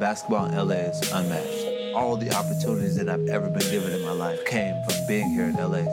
[0.00, 1.94] Basketball in LA is unmatched.
[1.94, 5.44] All the opportunities that I've ever been given in my life came from being here
[5.44, 5.84] in LA.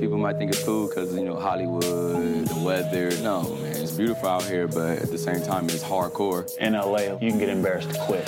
[0.00, 3.10] People might think it's cool because, you know, Hollywood, the weather.
[3.20, 6.56] No, man, it's beautiful out here, but at the same time, it's hardcore.
[6.56, 8.26] In LA, you can get embarrassed quick.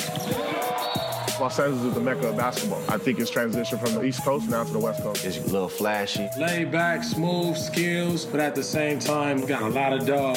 [1.41, 2.83] Los Angeles is the mecca of basketball.
[2.91, 5.25] I think it's transitioned from the East Coast now to the West Coast.
[5.25, 6.29] It's a little flashy.
[6.37, 10.37] Laid back, smooth skills, but at the same time, got a lot of dog.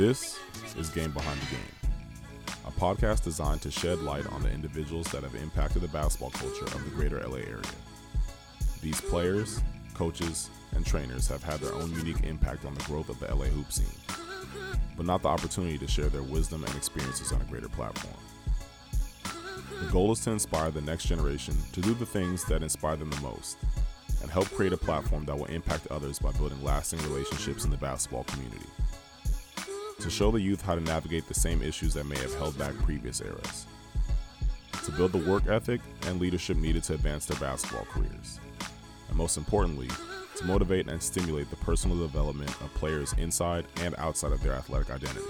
[0.00, 0.40] This
[0.78, 5.22] is Game Behind the Game, a podcast designed to shed light on the individuals that
[5.24, 7.60] have impacted the basketball culture of the greater LA area.
[8.80, 9.60] These players,
[9.92, 13.44] coaches, and trainers have had their own unique impact on the growth of the LA
[13.44, 13.84] hoop scene,
[14.96, 18.16] but not the opportunity to share their wisdom and experiences on a greater platform.
[19.82, 23.10] The goal is to inspire the next generation to do the things that inspire them
[23.10, 23.58] the most
[24.22, 27.76] and help create a platform that will impact others by building lasting relationships in the
[27.76, 28.64] basketball community
[30.00, 32.74] to show the youth how to navigate the same issues that may have held back
[32.78, 33.66] previous eras,
[34.84, 38.40] to build the work ethic and leadership needed to advance their basketball careers,
[39.08, 39.88] and most importantly,
[40.36, 44.90] to motivate and stimulate the personal development of players inside and outside of their athletic
[44.90, 45.26] identity.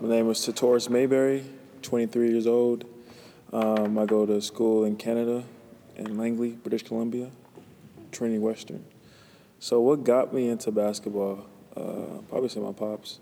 [0.00, 1.44] My name is Tatoris Mayberry,
[1.82, 2.84] 23 years old.
[3.52, 5.44] Um, I go to school in Canada,
[5.94, 7.30] in Langley, British Columbia.
[8.12, 8.84] Trinity Western.
[9.58, 11.46] So what got me into basketball?
[11.76, 13.20] Uh, probably say my pops,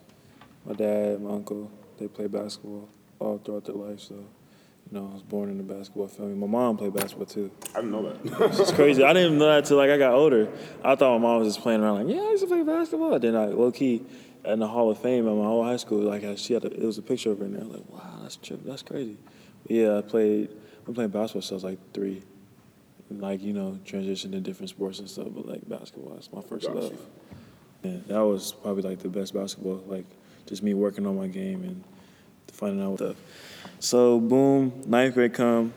[0.67, 1.71] my dad, my uncle.
[1.99, 2.89] They played basketball
[3.19, 4.01] all throughout their life.
[4.01, 6.35] So, you know, I was born in a basketball family.
[6.35, 7.51] My mom played basketball too.
[7.75, 8.51] I didn't know that.
[8.61, 9.05] It's crazy.
[9.05, 10.49] I didn't even know that till like I got older.
[10.83, 13.19] I thought my mom was just playing around like, yeah, I used to play basketball.
[13.19, 14.03] Then I low key
[14.45, 16.85] in the Hall of Fame at my old high school, like she had a, it
[16.85, 17.65] was a picture of her in there.
[17.65, 19.19] Like, wow, that's trip, that's crazy.
[19.63, 20.51] But yeah, I played.
[20.87, 22.23] I'm playing basketball since I was like three
[23.19, 26.69] like you know transition to different sports and stuff but like basketball is my first
[26.69, 26.95] love.
[27.83, 30.05] And that was probably like the best basketball like
[30.47, 31.83] just me working on my game and
[32.53, 33.17] finding out stuff
[33.79, 35.73] so boom ninth grade come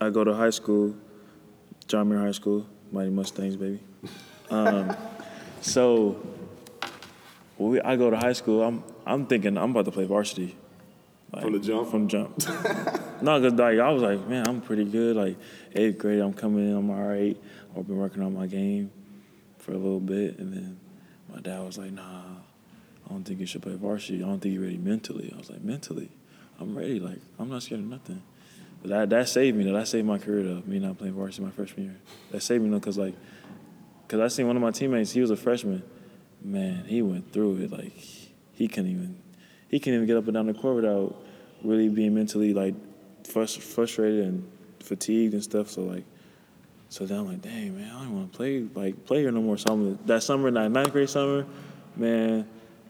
[0.00, 0.94] i go to high school
[1.88, 3.80] john muir high school mighty mustangs baby.
[4.50, 4.96] Um,
[5.60, 6.20] so
[7.58, 10.56] we, i go to high school i'm i'm thinking i'm about to play varsity
[11.32, 12.38] like, from the jump from jump
[13.22, 15.16] no, cause like I was like, man, I'm pretty good.
[15.16, 15.36] Like
[15.74, 17.36] eighth grade, I'm coming in, I'm all right.
[17.76, 18.90] I've been working on my game
[19.58, 20.78] for a little bit, and then
[21.32, 22.22] my dad was like, nah,
[23.06, 24.22] I don't think you should play varsity.
[24.22, 25.32] I don't think you're ready mentally.
[25.34, 26.10] I was like, mentally,
[26.60, 27.00] I'm ready.
[27.00, 28.22] Like I'm not scared of nothing.
[28.82, 29.64] But that that saved me.
[29.64, 29.72] Though.
[29.72, 30.42] That saved my career.
[30.42, 31.96] Though me not playing varsity my freshman year.
[32.30, 33.14] That saved me though, cause like,
[34.08, 35.12] cause I seen one of my teammates.
[35.12, 35.82] He was a freshman.
[36.42, 37.72] Man, he went through it.
[37.72, 37.94] Like
[38.52, 39.22] he couldn't even
[39.68, 41.16] he couldn't even get up and down the court without
[41.62, 42.74] really being mentally like
[43.26, 44.50] frustrated and
[44.80, 45.68] fatigued and stuff.
[45.70, 46.04] So like,
[46.88, 49.42] so then I'm like, dang man, I don't want to play like play here no
[49.42, 49.58] more.
[49.58, 51.46] So I'm, that summer, that ninth grade summer,
[51.96, 52.46] man,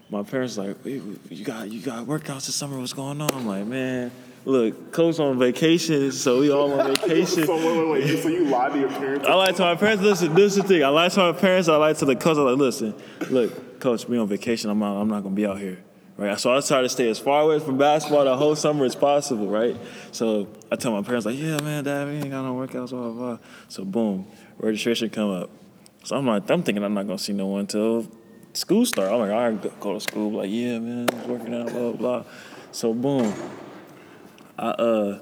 [0.09, 2.79] my parents like, you got you got workouts this summer.
[2.79, 3.33] What's going on?
[3.33, 4.11] I'm like, man.
[4.45, 7.45] Look, coach on vacation, so we all on vacation.
[7.45, 8.23] so wait, wait, wait.
[8.23, 9.27] So you lied to your parents?
[9.27, 10.01] I lied to my parents.
[10.01, 10.83] Listen, this is the thing.
[10.85, 11.67] I lied to my parents.
[11.67, 12.37] I lied to the coach.
[12.37, 12.95] I like, listen,
[13.29, 14.69] look, coach, me on vacation.
[14.69, 15.01] I'm not.
[15.01, 15.79] I'm not gonna be out here
[16.17, 16.39] right?
[16.39, 19.47] So I try to stay as far away from basketball the whole summer as possible,
[19.47, 19.77] right?
[20.11, 23.09] So I tell my parents like, yeah, man, dad, we ain't got no workouts, blah,
[23.09, 23.37] blah, blah.
[23.69, 25.49] So boom, registration come up.
[26.03, 28.07] So I'm like, I'm thinking I'm not gonna see no one until
[28.53, 29.11] school start.
[29.11, 32.23] I'm like, I go to school, like, yeah, man, working out, blah, blah, blah.
[32.71, 33.33] So boom,
[34.57, 35.19] I uh,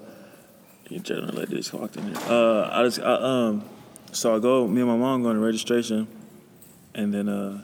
[0.90, 2.18] you generally let this walked in here.
[2.28, 3.64] Uh, I just, I, um,
[4.12, 6.08] so I go, me and my mom going to registration,
[6.94, 7.62] and then uh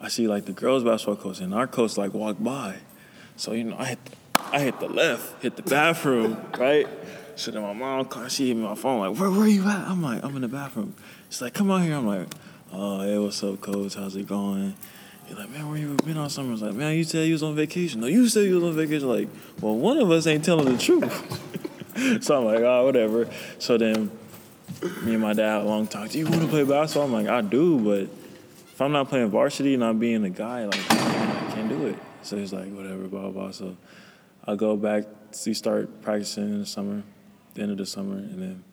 [0.00, 2.76] I see like the girls basketball coach and our coach like walk by.
[3.36, 4.12] So you know I hit the,
[4.52, 6.86] I hit the left, hit the bathroom, right?
[7.36, 9.88] So then my mom called, she hit me my phone like, where where you at?
[9.88, 10.94] I'm like, I'm in the bathroom.
[11.28, 11.94] She's like, come on here.
[11.94, 12.28] I'm like,
[12.72, 13.94] oh hey, what's up, coach?
[13.94, 14.74] How's it going?
[15.26, 16.50] He's like, man, where you been all summer?
[16.50, 18.00] I was like, man, you said you was on vacation.
[18.00, 19.08] No, you said you was on vacation.
[19.08, 19.28] Like,
[19.60, 22.22] well, one of us ain't telling the truth.
[22.22, 23.28] so I'm like, oh, whatever.
[23.58, 24.12] So then
[25.02, 26.10] me and my dad long talk.
[26.10, 27.06] Do you want to play basketball?
[27.06, 28.25] I'm like, I do, but
[28.76, 31.98] if I'm not playing varsity and I'm being a guy, like I can't do it.
[32.20, 33.50] So he's like, whatever, blah blah.
[33.50, 33.74] So
[34.46, 37.02] I go back to start practicing in the summer,
[37.54, 38.64] the end of the summer, and then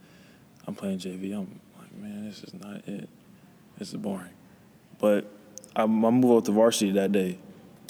[0.67, 1.33] I'm playing JV.
[1.33, 3.07] I'm like, man, this is not it.
[3.77, 4.33] This is boring.
[4.99, 5.25] But
[5.73, 7.39] I, I move up to varsity that day.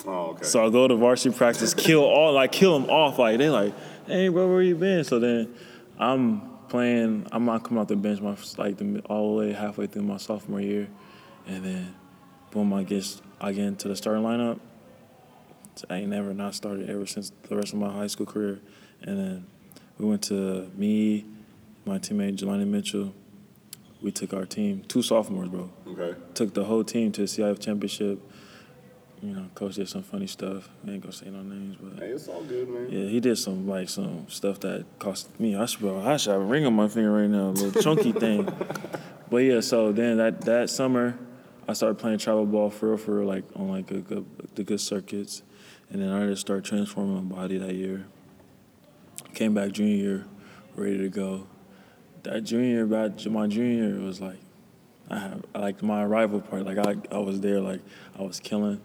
[0.05, 0.43] Oh, okay.
[0.43, 3.17] So I go to varsity practice, kill all, like kill them off.
[3.17, 3.73] Like they like,
[4.05, 5.03] hey, bro, where you been?
[5.03, 5.55] So then
[5.97, 7.25] I'm playing.
[7.31, 10.17] I'm not coming off the bench my like the, all the way halfway through my
[10.17, 10.87] sophomore year,
[11.47, 11.95] and then
[12.53, 14.59] boom, I get I get into the starting lineup.
[15.89, 18.59] I ain't never not started ever since the rest of my high school career.
[19.01, 19.45] And then
[19.97, 21.25] we went to me,
[21.85, 23.13] my teammate Jelani Mitchell,
[24.01, 25.71] we took our team, two sophomores, bro.
[25.87, 26.15] Okay.
[26.35, 28.19] Took the whole team to the CIF championship.
[29.21, 30.69] You know, coach did some funny stuff.
[30.85, 32.87] I ain't gonna say no names, but Hey, it's all good, man.
[32.89, 35.55] yeah, he did some like some stuff that cost me.
[35.55, 37.81] I should, bro, I should have a ring on my finger right now, a little
[37.81, 38.47] chunky thing.
[39.31, 41.17] But yeah, so then that that summer,
[41.67, 44.23] I started playing travel ball for real, for real, like on like a
[44.55, 45.43] the good circuits,
[45.89, 48.05] and then I just started transforming my body that year.
[49.33, 50.25] Came back junior year,
[50.75, 51.47] ready to go.
[52.23, 54.39] That junior year, my junior year was like,
[55.09, 56.65] I have like my arrival part.
[56.65, 57.81] Like I, I was there, like
[58.17, 58.81] I was killing.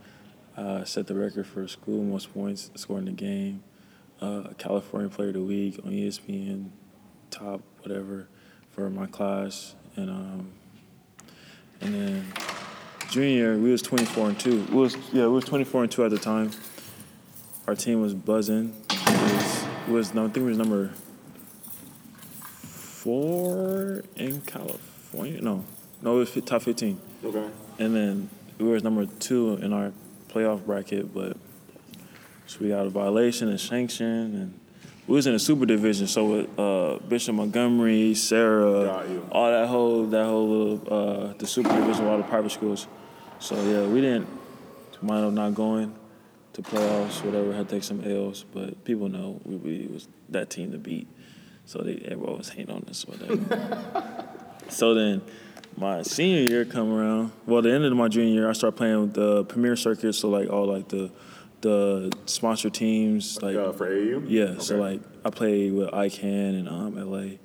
[0.56, 3.62] Uh, set the record for school most points scored in the game.
[4.20, 6.70] Uh, California Player of the Week on ESPN,
[7.30, 8.28] top whatever
[8.70, 10.52] for my class, and um,
[11.80, 12.32] and then
[13.08, 14.64] junior year we was 24 and two.
[14.64, 16.50] We was yeah we was 24 and two at the time.
[17.66, 18.74] Our team was buzzing.
[18.90, 20.90] It was, it was I think it was number
[22.98, 25.40] four in California.
[25.40, 25.64] No,
[26.02, 27.00] no, it was top 15.
[27.24, 27.48] Okay.
[27.78, 29.92] And then we was number two in our
[30.28, 31.36] playoff bracket, but
[32.46, 34.60] so we got a violation and sanction, and
[35.06, 36.06] we was in a super division.
[36.06, 41.68] So with uh, Bishop Montgomery, Serra, all that whole that whole little uh, the super
[41.70, 42.86] division, all the private schools.
[43.40, 44.26] So yeah, we didn't
[45.02, 45.94] mind up not going
[46.54, 47.52] to playoffs, whatever.
[47.52, 51.06] Had to take some L's, but people know we, we was that team to beat.
[51.66, 54.24] So they everyone was hating on us, whatever.
[54.70, 55.22] So then
[55.78, 57.32] my senior year come around.
[57.46, 60.12] Well, the end of my junior year, I started playing with the premier circuit.
[60.12, 61.10] So like all like the
[61.62, 64.24] the sponsor teams, like Uh, for AAU?
[64.28, 64.58] yeah.
[64.58, 67.38] So like I played with ICANN and um, LA,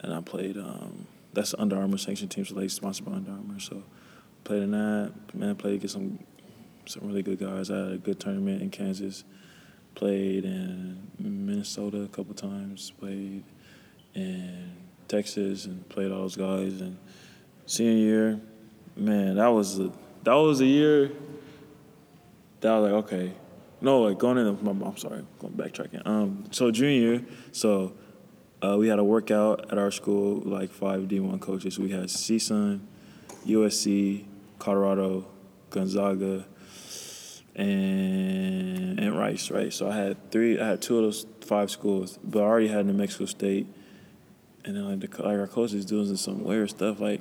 [0.00, 3.30] and I played um, that's the Under Armour sanctioned team, so they sponsored by Under
[3.30, 3.60] Armour.
[3.60, 3.84] So
[4.46, 5.12] played in that.
[5.34, 6.18] Man, played against some
[6.86, 7.70] some really good guys.
[7.70, 9.24] I had a good tournament in Kansas.
[9.94, 12.92] Played in Minnesota a couple times.
[12.92, 13.42] Played
[14.14, 14.72] in
[15.08, 16.80] Texas and played all those guys.
[16.80, 16.96] And
[17.66, 18.40] senior year,
[18.94, 19.90] man, that was a,
[20.22, 21.10] that was a year
[22.60, 23.32] that I was like, okay,
[23.80, 24.46] no, like going in.
[24.46, 26.06] I'm, sorry, going backtracking.
[26.06, 27.22] Um, so junior
[27.52, 27.94] so
[28.62, 31.78] uh, we had a workout at our school, like five D1 coaches.
[31.78, 32.80] We had CSUN,
[33.46, 34.24] USC,
[34.58, 35.26] Colorado,
[35.70, 36.44] Gonzaga,
[37.54, 39.72] and and Rice, right?
[39.72, 42.86] So I had three, I had two of those five schools, but I already had
[42.86, 43.66] New Mexico State,
[44.64, 47.20] and then like the like our coaches doing some weird stuff, like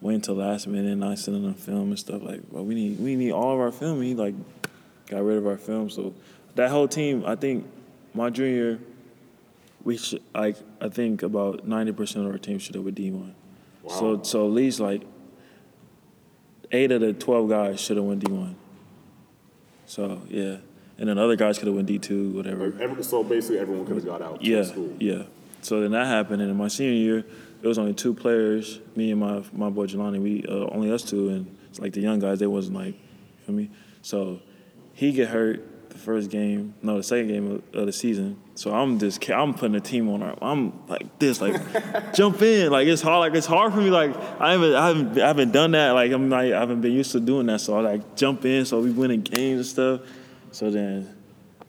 [0.00, 2.22] waiting till last minute, not sending them film and stuff.
[2.22, 4.02] Like, well, we need we need all of our film.
[4.02, 4.34] He like
[5.06, 6.14] got rid of our film, so
[6.54, 7.66] that whole team, I think,
[8.14, 8.78] my junior,
[9.84, 13.10] we should like I think about ninety percent of our team should have went D
[13.10, 13.34] one.
[13.88, 15.02] So so at least like
[16.72, 18.56] eight of the twelve guys should have won D one.
[19.86, 20.56] So yeah,
[20.98, 22.70] and then other guys could have won D two, whatever.
[22.70, 24.42] Like, every, so basically, everyone could have got out.
[24.42, 24.96] Yeah, school.
[24.98, 25.24] yeah.
[25.60, 27.24] So then that happened, and in my senior year,
[27.62, 30.20] it was only two players, me and my my boy Jelani.
[30.20, 32.40] We uh, only us two, and it's like the young guys.
[32.40, 33.70] They wasn't like, you feel me?
[34.02, 34.40] So
[34.94, 38.40] he get hurt the first game, no, the second game of, of the season.
[38.54, 40.36] So I'm just I'm putting a team on our.
[40.42, 43.90] I'm like this, like jump in, like it's hard, like it's hard for me.
[43.90, 45.90] Like I haven't I haven't I haven't done that.
[45.92, 47.60] Like I'm like I haven't been used to doing that.
[47.60, 48.64] So I like jump in.
[48.64, 50.00] So we winning games and stuff.
[50.50, 51.14] So then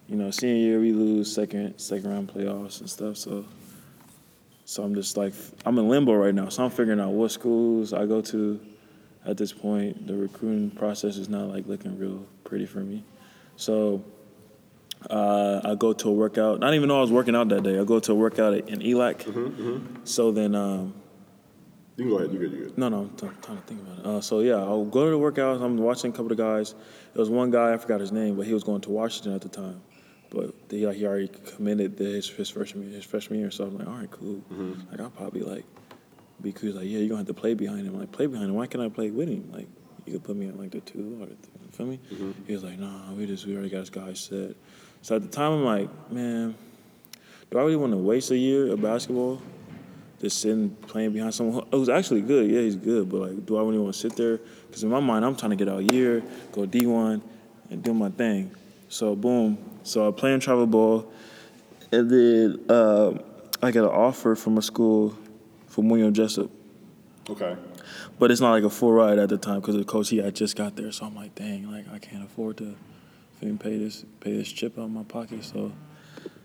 [0.07, 3.17] you know, senior year we lose second second round playoffs and stuff.
[3.17, 3.45] So
[4.65, 5.33] so I'm just like
[5.65, 6.49] I'm in limbo right now.
[6.49, 8.59] So I'm figuring out what schools I go to.
[9.25, 13.05] At this point, the recruiting process is not like looking real pretty for me.
[13.55, 14.03] So
[15.09, 16.59] uh, I go to a workout.
[16.59, 17.79] Not even know I was working out that day.
[17.79, 20.07] I go to a workout in ELAC.
[20.07, 20.55] So then.
[20.55, 20.93] Um,
[21.97, 22.33] You can go ahead.
[22.33, 22.51] You good?
[22.51, 22.77] You good?
[22.77, 24.05] no, no, I'm t- trying to think about it.
[24.05, 25.61] Uh, so yeah, I'll go to the workouts.
[25.61, 26.73] I'm watching a couple of guys.
[27.13, 29.41] There was one guy I forgot his name, but he was going to Washington at
[29.41, 29.81] the time.
[30.31, 33.51] But he like he already committed to his, his freshman his freshman year.
[33.51, 34.41] So I'm like, all right, cool.
[34.89, 35.65] Like I'll probably like
[36.41, 36.69] be cool.
[36.69, 37.93] He's like, yeah, you're gonna have to play behind him.
[37.93, 38.55] I'm like play behind him.
[38.55, 39.51] Why can't I play with him?
[39.53, 39.67] Like
[40.07, 41.53] you could put me on like the two or the three.
[41.63, 41.99] You feel me?
[42.47, 44.55] He was like, nah, we just we already got this guy set.
[45.03, 46.55] So at the time, I'm like, man,
[47.51, 49.39] do I really want to waste a year of basketball?
[50.23, 52.49] just sitting playing behind someone who's actually good.
[52.49, 54.39] Yeah, he's good, but like, do I really want to sit there?
[54.67, 57.21] Because in my mind, I'm trying to get out year, go D1,
[57.69, 58.49] and do my thing.
[58.87, 59.57] So boom.
[59.83, 61.11] So I play in travel ball,
[61.91, 63.17] and then uh,
[63.61, 65.13] I get an offer from a school
[65.67, 66.49] for William Jessup,
[67.29, 67.57] Okay.
[68.17, 70.33] but it's not like a full ride at the time because the coach he had
[70.35, 70.93] just got there.
[70.93, 72.75] So I'm like, dang, like I can't afford to
[73.43, 75.43] even pay this pay this chip out of my pocket.
[75.43, 75.71] So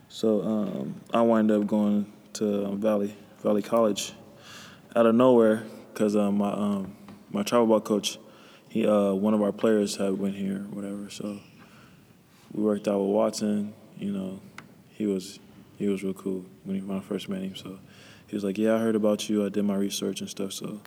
[0.08, 4.12] so um, I wind up going to um, Valley Valley College
[4.96, 6.96] out of nowhere because uh, my um,
[7.30, 8.18] my travel ball coach,
[8.68, 11.10] he uh, one of our players had went here, whatever.
[11.10, 11.38] So
[12.52, 13.74] we worked out with Watson.
[13.98, 14.40] You know,
[14.90, 15.38] he was
[15.76, 17.54] he was real cool when, he, when I first met him.
[17.54, 17.78] So
[18.26, 19.44] he was like, "Yeah, I heard about you.
[19.44, 20.52] I did my research and stuff.
[20.52, 20.80] So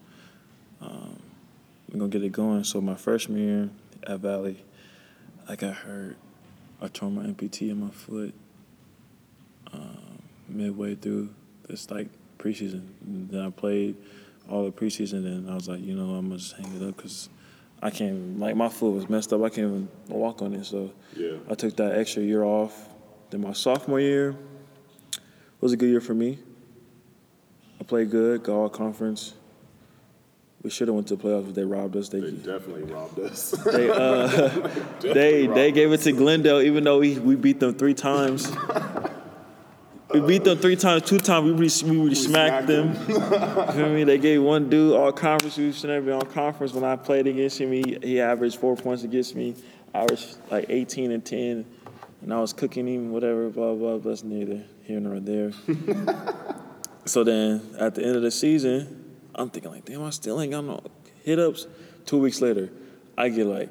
[0.82, 1.22] um,
[1.90, 2.64] we're gonna get it going.
[2.64, 3.70] So my freshman year
[4.08, 4.64] at Valley,
[5.52, 6.16] I got hurt.
[6.82, 8.34] I tore my MPT in my foot
[9.74, 11.28] um, midway through
[11.68, 12.08] this like
[12.40, 12.88] preseason.
[13.06, 13.98] And then I played
[14.50, 16.96] all the preseason, and I was like, you know, I'm gonna just hang it up
[16.96, 17.28] because
[17.82, 18.40] I can't.
[18.40, 19.42] Like my foot was messed up.
[19.42, 20.66] I can't even walk on it.
[20.66, 21.36] So Yeah.
[21.50, 22.88] I took that extra year off.
[23.30, 24.38] Then my sophomore year
[25.60, 26.40] was a good year for me.
[27.82, 29.34] I played good, got all conference.
[30.64, 32.10] We should have went to the playoffs, but they robbed us.
[32.10, 33.52] They They definitely robbed us.
[33.72, 34.28] they uh,
[35.02, 38.52] they they gave it to Glendale, even though we, we beat them three times.
[40.14, 41.04] We beat them three times.
[41.04, 42.90] Two times we really, we really smacked, smacked them.
[43.08, 44.04] you feel me?
[44.04, 45.58] They gave one dude all conference.
[45.58, 46.74] We should never be on conference.
[46.74, 49.56] When I played against him, he, he averaged four points against me.
[49.96, 51.66] I was like 18 and 10,
[52.22, 53.98] and I was cooking him, whatever, blah blah.
[53.98, 55.54] But that's neither here nor there.
[57.06, 59.01] so then at the end of the season,
[59.36, 60.82] I'm thinking like, damn, I still ain't got no
[61.24, 61.68] hit ups.
[62.06, 62.70] Two weeks later,
[63.18, 63.70] I get like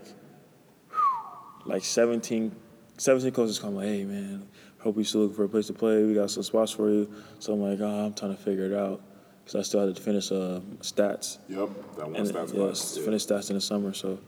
[1.67, 2.55] like 17,
[2.97, 4.47] 17 coaches come like, hey man,
[4.79, 6.03] hope you still looking for a place to play.
[6.05, 7.13] We got some spots for you.
[7.39, 9.01] So I'm like, oh, I'm trying to figure it out
[9.45, 11.39] because I still had to finish uh, stats.
[11.49, 12.97] yep, that one And stats yeah, class.
[12.99, 13.05] Yeah.
[13.05, 13.93] finish stats in the summer.
[13.93, 14.19] So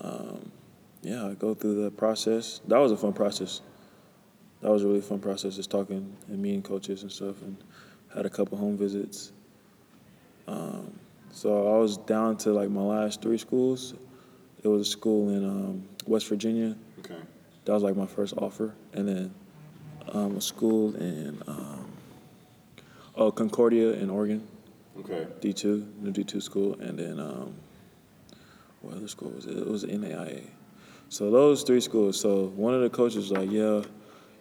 [0.00, 0.50] um,
[1.02, 2.60] yeah, I go through the process.
[2.68, 3.60] That was a fun process.
[4.60, 7.56] That was a really fun process, just talking and meeting coaches and stuff, and
[8.14, 9.32] had a couple home visits.
[10.46, 10.98] Um,
[11.30, 13.94] so I was down to like my last three schools.
[14.62, 16.76] It was a school in um, West Virginia.
[17.00, 17.16] Okay.
[17.64, 19.34] That was like my first offer, and then
[20.12, 21.90] um, a school in um,
[23.16, 24.46] oh Concordia in Oregon,
[25.00, 25.26] Okay.
[25.40, 27.54] D two, new D two school, and then um,
[28.80, 29.56] what other school was it?
[29.56, 30.44] It was NAIA.
[31.08, 32.20] So those three schools.
[32.20, 33.82] So one of the coaches was like, yeah,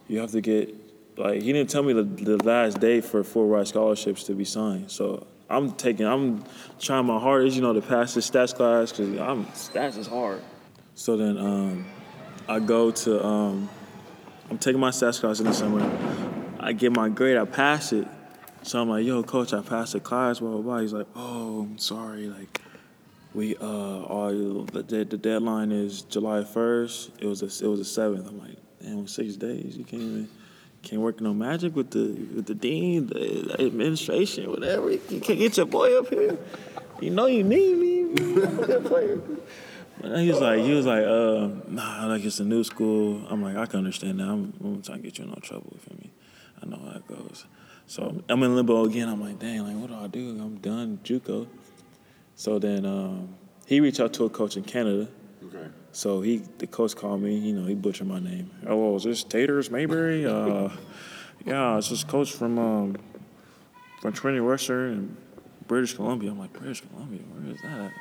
[0.08, 0.74] you have to get
[1.18, 4.46] like he didn't tell me the, the last day for full ride scholarships to be
[4.46, 4.92] signed.
[4.92, 6.44] So I'm taking, I'm
[6.80, 10.42] trying my hardest, you know, to pass this stats class because I'm stats is hard.
[10.96, 11.86] So then um,
[12.48, 13.70] I go to, um,
[14.50, 15.82] I'm taking my stats class in the summer.
[16.60, 18.08] I get my grade, I pass it.
[18.64, 20.78] So I'm like, yo, coach, I passed the class, blah, blah, blah.
[20.80, 22.28] He's like, oh, I'm sorry.
[22.28, 22.62] Like,
[23.34, 24.30] we, uh,
[24.72, 27.12] the, the deadline is July 1st.
[27.20, 28.28] It was a, it was the 7th.
[28.28, 29.76] I'm like, damn, six days.
[29.78, 30.30] You can't even,
[30.84, 34.92] can't work no magic with the, with the dean, the administration, whatever.
[34.92, 36.38] You can't get your boy up here.
[37.00, 38.14] You know you need me.
[40.00, 43.26] But he was like, he was like, uh, nah, like it's a new school.
[43.30, 44.28] I'm like, I can understand that.
[44.28, 45.76] I'm, I'm trying to get you in no trouble.
[45.80, 46.12] Feel me?
[46.62, 47.46] I know how it goes.
[47.88, 49.10] So I'm in limbo again.
[49.10, 50.30] I'm like, dang, like what do I do?
[50.42, 51.48] I'm done JUCO.
[52.36, 53.36] So then um,
[53.66, 55.08] he reached out to a coach in Canada.
[55.44, 55.68] Okay.
[55.94, 57.36] So he, the coach called me.
[57.36, 58.50] You know, he butchered my name.
[58.66, 60.26] Oh, is this Taters Mayberry?
[60.26, 60.70] Uh,
[61.46, 62.96] yeah, it's this coach from um,
[64.02, 65.18] from Trinity Western in
[65.68, 66.32] British Columbia.
[66.32, 67.20] I'm like, British Columbia?
[67.20, 67.92] Where is that?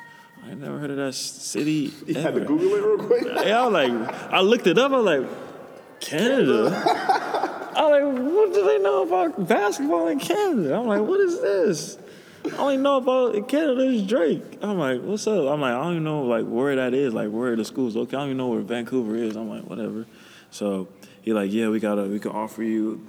[0.43, 1.93] I never heard of that city.
[2.07, 2.41] You had to.
[2.41, 3.23] Google it real quick.
[3.45, 4.91] Yeah, I was like, I looked it up.
[4.91, 6.83] I was like, Canada.
[7.75, 10.75] I was like, what do they know about basketball in Canada?
[10.77, 11.97] I'm like, what is this?
[12.45, 14.57] I only know about Canada is Drake.
[14.61, 15.47] I'm like, what's up?
[15.47, 18.15] I'm like, I don't even know like where that is, like where the school's located.
[18.15, 19.35] I don't even know where Vancouver is.
[19.35, 20.05] I'm like, whatever.
[20.49, 20.87] So
[21.21, 23.05] he like, yeah, we gotta, we can offer you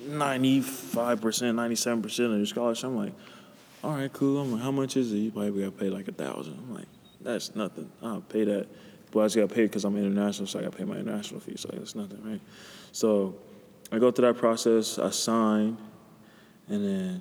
[0.00, 2.84] 95 percent, 97 percent of your scholarship.
[2.84, 3.12] I'm like,
[3.84, 4.40] all right, cool.
[4.40, 5.18] I'm like, how much is it?
[5.18, 6.54] You probably gotta pay like a thousand.
[6.54, 6.88] I'm like,
[7.20, 7.90] that's nothing.
[8.02, 8.68] I'll pay that.
[9.10, 11.40] But I just gotta pay it because I'm international, so I gotta pay my international
[11.40, 11.56] fee.
[11.56, 12.40] So that's nothing, right?
[12.92, 13.36] So
[13.92, 14.98] I go through that process.
[14.98, 15.76] I sign,
[16.68, 17.20] and then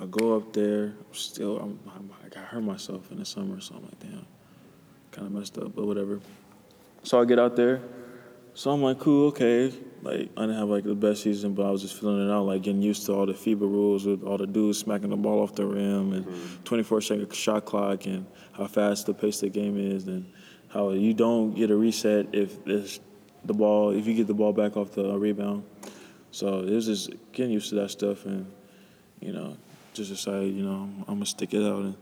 [0.00, 0.94] I go up there.
[1.12, 4.26] Still, I'm, I'm, I got hurt myself in the summer, so I'm like, damn,
[5.10, 6.20] kind of messed up, but whatever.
[7.02, 7.82] So I get out there.
[8.54, 9.72] So I'm like, cool, okay.
[10.02, 12.44] Like I didn't have like the best season, but I was just feeling it out,
[12.44, 15.40] like getting used to all the FIBA rules with all the dudes smacking the ball
[15.40, 16.62] off the rim and mm-hmm.
[16.64, 20.30] 24 second shot clock and how fast the pace of the game is and
[20.68, 23.00] how you don't get a reset if it's
[23.44, 25.64] the ball if you get the ball back off the rebound.
[26.30, 28.50] So it was just getting used to that stuff and
[29.20, 29.56] you know
[29.92, 31.96] just decided you know I'm gonna stick it out and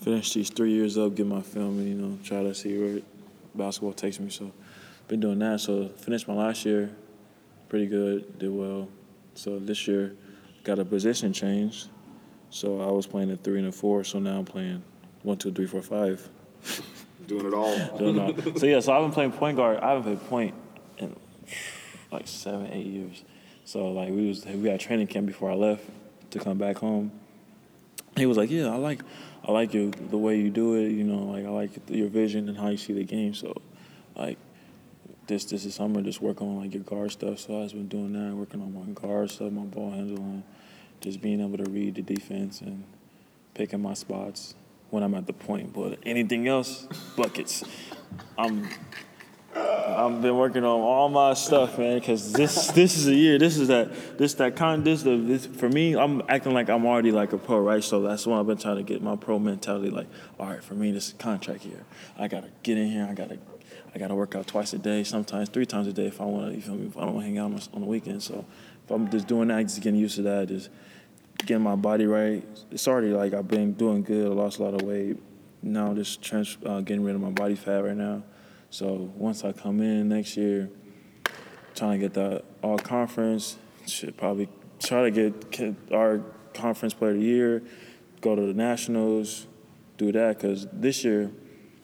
[0.00, 3.00] finish these three years up, get my film, and you know try to see where
[3.54, 4.30] basketball takes me.
[4.30, 4.52] So
[5.08, 5.60] been doing that.
[5.60, 6.90] So finished my last year
[7.68, 8.88] pretty good, did well.
[9.34, 10.14] So this year
[10.64, 11.86] got a position change.
[12.50, 14.04] So I was playing a three and a four.
[14.04, 14.82] So now I'm playing
[15.22, 16.26] one, two, three, four, five.
[17.26, 17.98] Doing it all.
[17.98, 19.78] Doing all- so yeah, so I've been playing point guard.
[19.80, 20.54] I haven't played point
[20.98, 21.16] in
[22.12, 23.24] like seven, eight years.
[23.64, 25.82] So like we was we had training camp before I left
[26.30, 27.10] to come back home.
[28.16, 29.00] He was like, "Yeah, I like,
[29.44, 30.90] I like your the way you do it.
[30.90, 33.34] You know, like I like your vision and how you see the game.
[33.34, 33.54] So,
[34.16, 34.38] like,
[35.26, 37.40] this this is summer, just work on like your guard stuff.
[37.40, 40.44] So I've been doing that, working on my guard stuff, my ball handling,
[41.00, 42.84] just being able to read the defense and
[43.54, 44.54] picking my spots.
[44.90, 45.72] when I'm at the point.
[45.72, 47.64] But anything else, buckets.
[48.38, 48.68] I'm
[49.56, 53.38] I've been working on all my stuff, man, because this this is a year.
[53.38, 54.84] This is that this that kind.
[54.84, 55.96] This the this for me.
[55.96, 57.82] I'm acting like I'm already like a pro, right?
[57.82, 59.90] So that's why I've been trying to get my pro mentality.
[59.90, 60.08] Like,
[60.38, 61.84] all right, for me, this is contract here.
[62.18, 63.06] I gotta get in here.
[63.08, 63.38] I gotta
[63.94, 66.50] I gotta work out twice a day, sometimes three times a day if I want
[66.50, 66.54] to.
[66.54, 66.86] You feel me?
[66.88, 68.44] If I don't hang out on, on the weekend, so
[68.84, 70.68] if I'm just doing that, just getting used to that, just
[71.38, 72.46] getting my body right.
[72.70, 74.26] It's already like I've been doing good.
[74.26, 75.16] I lost a lot of weight.
[75.62, 78.22] Now just trans, uh, getting rid of my body fat right now.
[78.70, 80.68] So once I come in next year,
[81.74, 83.56] trying to get the all conference,
[83.86, 84.48] should probably
[84.80, 86.20] try to get our
[86.54, 87.62] conference player of the year,
[88.20, 89.46] go to the nationals,
[89.98, 90.36] do that.
[90.36, 91.30] Because this year,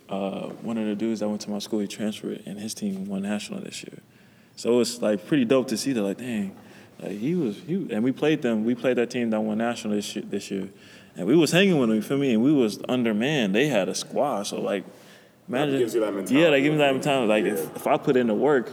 [0.09, 3.07] uh, one of the dudes that went to my school, he transferred, and his team
[3.07, 4.01] won national this year.
[4.57, 6.03] So it's like pretty dope to see that.
[6.03, 6.57] Like, dang,
[7.01, 8.65] like he was, he, and we played them.
[8.65, 10.69] We played that team that won national this year, this year,
[11.17, 11.97] and we was hanging with them.
[11.97, 12.35] You feel me?
[12.35, 13.55] And we was undermanned.
[13.55, 14.85] They had a squad, so like
[15.49, 16.34] Imagine, that gives you that mentality.
[16.34, 17.28] Yeah, that gives me that mentality.
[17.28, 17.52] Like yeah.
[17.52, 18.70] if, if I put in the work,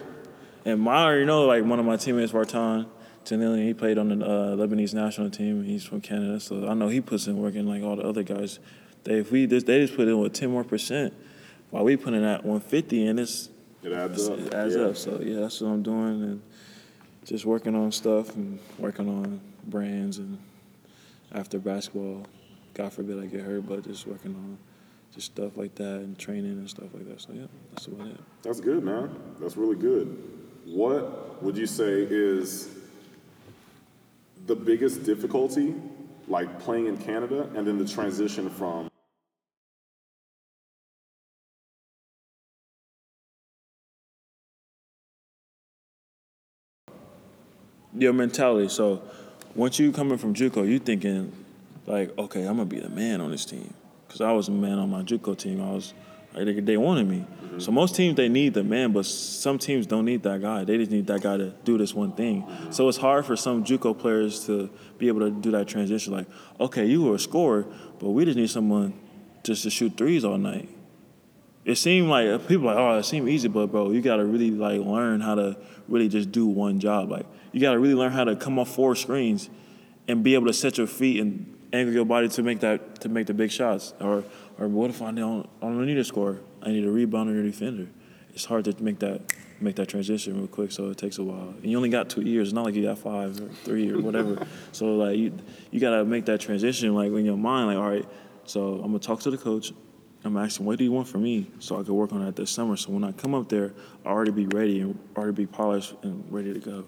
[0.65, 2.87] and my, I already know like one of my teammates, Vartan
[3.25, 5.63] Tanilian, he played on the uh, Lebanese national team.
[5.63, 7.55] He's from Canada, so I know he puts in work.
[7.55, 8.59] And like all the other guys,
[9.03, 11.13] they if we just they just put in with ten more percent,
[11.69, 13.49] while we put in at one fifty, and it's
[13.83, 14.39] it adds up.
[14.39, 14.81] It adds yeah.
[14.83, 14.97] up.
[14.97, 16.41] So yeah, that's what I'm doing, and
[17.25, 20.37] just working on stuff and working on brands and
[21.31, 22.25] after basketball.
[22.73, 24.57] God forbid I get hurt, but just working on
[25.13, 27.21] just stuff like that and training and stuff like that.
[27.21, 28.19] So yeah, that's about it.
[28.43, 29.15] That's good, man.
[29.39, 30.17] That's really good.
[30.65, 32.69] What would you say is
[34.45, 35.75] the biggest difficulty,
[36.27, 38.89] like playing in Canada, and then the transition from
[47.97, 48.69] your mentality.
[48.69, 49.01] So
[49.55, 51.31] once you coming from JUCO, you thinking
[51.87, 53.73] like, okay, I'm gonna be the man on this team
[54.09, 55.61] because I was a man on my JUCO team.
[55.61, 55.93] I was
[56.33, 57.19] they, they wanted me.
[57.19, 57.59] Mm-hmm.
[57.59, 60.63] So most teams they need the man, but some teams don't need that guy.
[60.63, 62.41] They just need that guy to do this one thing.
[62.43, 62.71] Mm-hmm.
[62.71, 66.11] So it's hard for some JUCO players to be able to do that transition.
[66.11, 66.27] Like,
[66.59, 67.67] okay, you were a scorer,
[67.99, 68.93] but we just need someone
[69.43, 70.69] just to shoot threes all night.
[71.65, 74.81] It seemed like people like, oh, it seemed easy, but bro, you gotta really like
[74.81, 75.55] learn how to
[75.87, 77.11] really just do one job.
[77.11, 79.49] Like, you gotta really learn how to come off four screens
[80.07, 83.09] and be able to set your feet and angle your body to make that to
[83.09, 83.93] make the big shots.
[83.99, 84.23] Or
[84.57, 86.39] or what if I don't I don't need a score?
[86.61, 87.87] I need a rebounder or a defender.
[88.33, 89.21] It's hard to make that
[89.61, 91.49] make that transition real quick, so it takes a while.
[91.61, 92.49] And you only got two years.
[92.49, 94.45] It's not like you got five or three or whatever.
[94.71, 95.37] so like you
[95.71, 98.05] you gotta make that transition like in your mind, like all right.
[98.45, 99.73] So I'm gonna talk to the coach.
[100.25, 102.51] I'm asking, what do you want from me, so I can work on that this
[102.51, 102.75] summer.
[102.75, 103.73] So when I come up there,
[104.05, 106.85] I already be ready and already be polished and ready to go.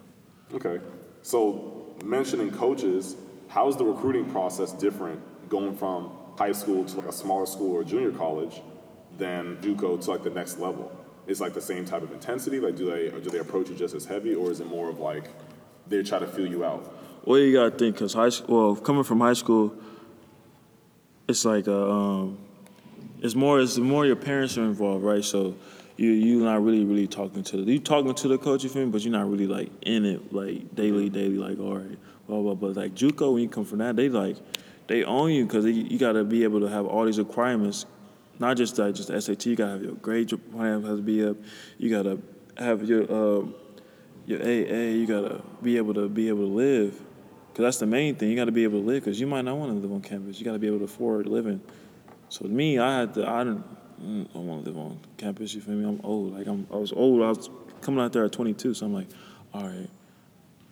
[0.54, 0.82] Okay.
[1.22, 3.16] So mentioning coaches,
[3.52, 7.84] how's the recruiting process different going from high school to like a smaller school or
[7.84, 8.62] junior college
[9.18, 10.92] than JUCO to like the next level?
[11.28, 12.60] Is like the same type of intensity?
[12.60, 15.00] Like, do they do they approach you just as heavy, or is it more of
[15.00, 15.26] like
[15.88, 16.92] they try to feel you out?
[17.24, 18.74] Well, you gotta think because high school.
[18.74, 19.76] Well, coming from high school,
[21.28, 22.40] it's like a, um,
[23.22, 25.24] it's more it's more your parents are involved, right?
[25.24, 25.56] So
[25.96, 28.86] you you're not really really talking to the you talking to the coach, you feel
[28.86, 28.92] me?
[28.92, 31.38] But you're not really like in it like daily, daily.
[31.38, 32.00] Like all right,
[32.32, 32.56] blah blah.
[32.56, 34.38] But like JUCO, when you come from that, they like
[34.88, 37.86] they own you because you got to be able to have all these requirements,
[38.40, 39.46] not just like just SAT.
[39.46, 41.38] You got to have your grade plan has to be up.
[41.78, 42.22] You got to
[42.58, 43.46] have your uh,
[44.26, 44.92] your AA.
[44.92, 47.00] You got to be able to be able to live,
[47.50, 48.30] because that's the main thing.
[48.30, 50.02] You got to be able to live because you might not want to live on
[50.02, 50.40] campus.
[50.40, 51.62] You got to be able to afford living.
[52.30, 53.30] So me, I had to.
[53.30, 53.64] I didn't.
[54.02, 55.54] Mm, I want to live on campus.
[55.54, 55.88] You feel me?
[55.88, 56.34] I'm old.
[56.38, 56.68] Like I'm.
[56.72, 57.22] I was old.
[57.22, 57.50] I was
[57.82, 58.74] coming out there at 22.
[58.74, 59.08] So I'm like,
[59.54, 59.90] all right.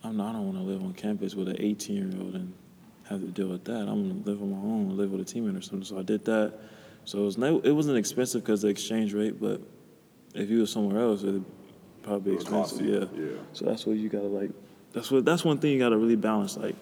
[0.02, 2.52] I'm not, I don't want to live on campus with an 18 year old and
[3.08, 3.72] have to deal with that.
[3.72, 5.84] I'm gonna live on my own, live with a teammate or something.
[5.84, 6.54] So I did that.
[7.04, 9.60] So it was no, it wasn't expensive because the exchange rate, but
[10.34, 11.44] if you were somewhere else, it'd
[12.02, 12.80] probably be expensive.
[12.80, 13.20] Yeah.
[13.20, 13.30] yeah.
[13.52, 14.50] So that's what you gotta like.
[14.92, 15.24] That's what.
[15.24, 16.56] That's one thing you gotta really balance.
[16.56, 16.76] Like,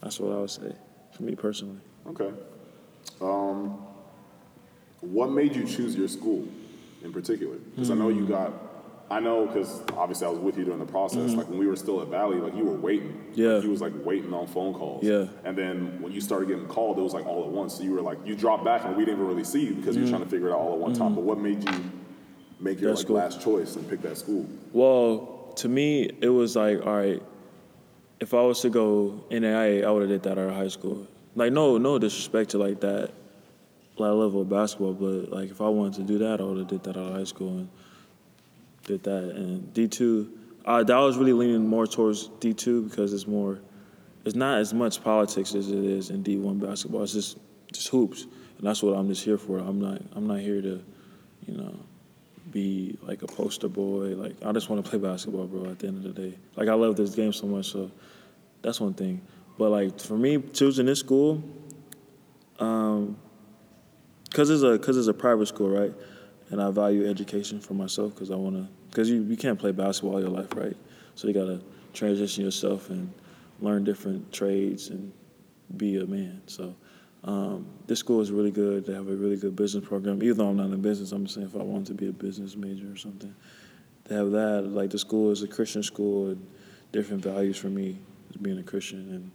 [0.00, 0.72] that's what I would say
[1.12, 1.80] for me personally.
[2.08, 2.30] Okay.
[3.20, 3.78] Um,
[5.00, 6.46] what made you choose your school
[7.02, 7.56] in particular?
[7.56, 8.00] Because mm-hmm.
[8.00, 8.52] I know you got
[9.08, 11.30] I know because obviously I was with you during the process.
[11.30, 11.38] Mm-hmm.
[11.38, 13.24] Like when we were still at Valley, like you were waiting.
[13.34, 13.54] Yeah.
[13.54, 15.04] Like, you was like waiting on phone calls.
[15.04, 15.26] Yeah.
[15.44, 17.74] And then when you started getting called, it was like all at once.
[17.74, 19.94] So you were like, you dropped back and we didn't even really see you because
[19.94, 20.06] mm-hmm.
[20.06, 21.02] you were trying to figure it out all at one mm-hmm.
[21.02, 21.14] time.
[21.14, 21.90] But what made you
[22.58, 24.44] make your like, last choice and pick that school?
[24.72, 27.22] Well, to me, it was like, all right,
[28.18, 31.06] if I was to go NAIA, I would have did that out of high school.
[31.36, 33.12] Like no, no disrespect to like that,
[33.98, 36.66] that level of basketball, but like if I wanted to do that, I would have
[36.66, 37.58] did that out of high school.
[37.58, 37.68] And,
[38.86, 39.24] did that.
[39.24, 43.58] And D two, uh, that was really leaning more towards D two because it's more,
[44.24, 47.02] it's not as much politics as it is in D one basketball.
[47.02, 49.58] It's just it's hoops, and that's what I'm just here for.
[49.58, 50.82] I'm not I'm not here to,
[51.46, 51.74] you know,
[52.50, 54.14] be like a poster boy.
[54.14, 55.70] Like I just want to play basketball, bro.
[55.70, 57.90] At the end of the day, like I love this game so much, so
[58.62, 59.20] that's one thing.
[59.58, 61.42] But like for me, choosing this school,
[62.58, 63.16] um,
[64.32, 65.92] cause it's a cause it's a private school, right?
[66.50, 68.68] And I value education for myself because I want to.
[68.94, 70.76] Cause you you can't play basketball all your life, right?
[71.16, 71.60] So you gotta
[71.92, 73.12] transition yourself and
[73.60, 75.12] learn different trades and
[75.76, 76.42] be a man.
[76.46, 76.74] So.
[77.24, 78.86] Um, this school is really good.
[78.86, 80.22] They have a really good business program.
[80.22, 82.54] Even though I'm not in business, I'm saying if I wanted to be a business
[82.54, 83.34] major or something,
[84.04, 84.68] they have that.
[84.68, 86.46] Like the school is a Christian school and
[86.92, 87.98] different values for me
[88.30, 89.10] as being a Christian.
[89.12, 89.30] And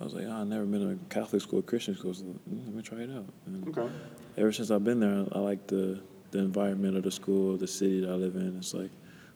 [0.00, 2.12] I was like, oh, I've never been to a Catholic school, Christian school.
[2.12, 3.26] So let me try it out.
[3.46, 3.88] And Okay.
[4.36, 8.00] ever since I've been there, I like the the environment of the school, the city
[8.00, 8.56] that I live in.
[8.58, 8.90] It's like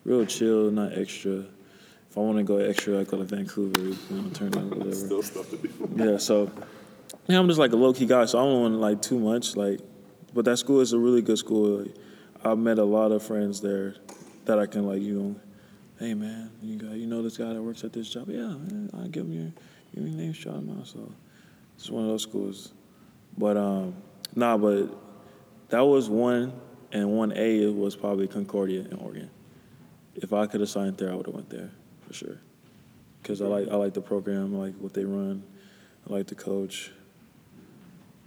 [0.04, 1.44] real chill, not extra.
[2.10, 4.94] If I want to go extra, I go to Vancouver, you know, turn on whatever.
[4.94, 5.70] Still stuff to do.
[5.96, 6.50] Yeah, so
[7.26, 9.56] yeah, I'm just like a low key guy, so I don't want like too much.
[9.56, 9.80] Like,
[10.34, 11.84] but that school is a really good school.
[12.44, 13.96] I've met a lot of friends there
[14.46, 15.36] that I can like, you know,
[15.98, 18.28] hey man, you got you know this guy that works at this job?
[18.28, 19.52] Yeah, man, I give him your
[19.94, 20.86] give me your name, shout him out.
[20.86, 21.12] So
[21.76, 22.72] it's one of those schools.
[23.36, 23.94] But um,
[24.34, 24.88] nah, but
[25.68, 26.52] that was one,
[26.92, 29.30] and one A was probably Concordia in Oregon.
[30.14, 31.70] If I could have signed there, I would have went there
[32.06, 32.38] for sure.
[33.22, 35.42] Cause I like I like the program, I like what they run,
[36.08, 36.90] I like the coach.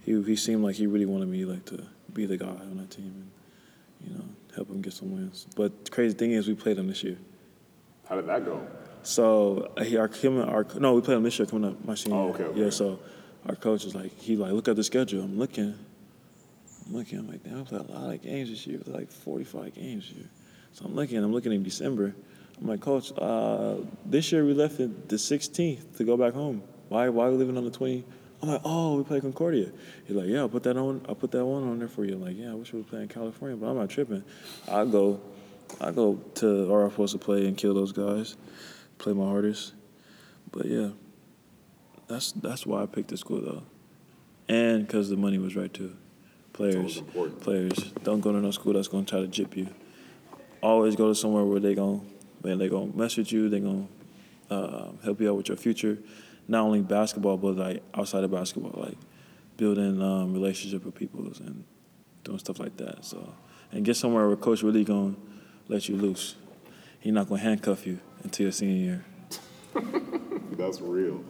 [0.04, 2.90] He he seemed like he really wanted me like to be the guy on that
[2.90, 3.12] team
[4.02, 4.24] and you know
[4.54, 5.46] help him get some wins.
[5.56, 7.18] But the crazy thing is, we played him this year.
[8.08, 8.66] How did that go?
[9.02, 11.94] So uh, he, our, him, our no, we played him this year coming up my
[11.94, 12.16] senior.
[12.16, 12.34] Oh, year.
[12.34, 12.60] okay, okay.
[12.64, 13.00] Yeah, so
[13.46, 15.22] our coach is like, he like, look at the schedule.
[15.22, 15.74] I'm looking,
[16.86, 17.18] I'm looking.
[17.18, 18.76] I'm like, damn, I played a lot of games this year.
[18.76, 20.28] It was like 45 games here.
[20.72, 21.18] So I'm looking.
[21.18, 22.14] I'm looking in December.
[22.60, 26.62] I'm like, coach, uh, this year we left the 16th to go back home.
[26.88, 27.08] Why?
[27.08, 28.04] Why are we leaving on the 20?
[28.42, 29.70] I'm like, oh, we play Concordia.
[30.04, 31.04] He's like, yeah, I'll put that on.
[31.08, 32.14] I'll put that one on there for you.
[32.14, 34.22] I'm like, yeah, I wish we were playing California, but I'm not tripping.
[34.68, 35.20] I go,
[35.80, 38.36] I go to where I'm supposed to play and kill those guys,
[38.98, 39.72] play my hardest.
[40.52, 40.90] But yeah,
[42.06, 43.62] that's that's why I picked this school though,
[44.48, 45.96] and because the money was right too.
[46.54, 47.02] Players,
[47.40, 49.68] players, don't go to no school that's gonna try to jip you.
[50.62, 52.08] Always go to somewhere where they gon'
[52.44, 53.48] man, they gonna mess with you.
[53.48, 53.88] They gonna
[54.50, 55.98] uh, help you out with your future,
[56.46, 58.96] not only basketball but like outside of basketball, like
[59.56, 61.64] building um, relationship with people and
[62.22, 63.04] doing stuff like that.
[63.04, 63.34] So
[63.72, 65.16] and get somewhere where coach really gonna
[65.66, 66.36] let you loose.
[67.00, 69.04] He not gonna handcuff you until your senior year.
[70.52, 71.24] That's real.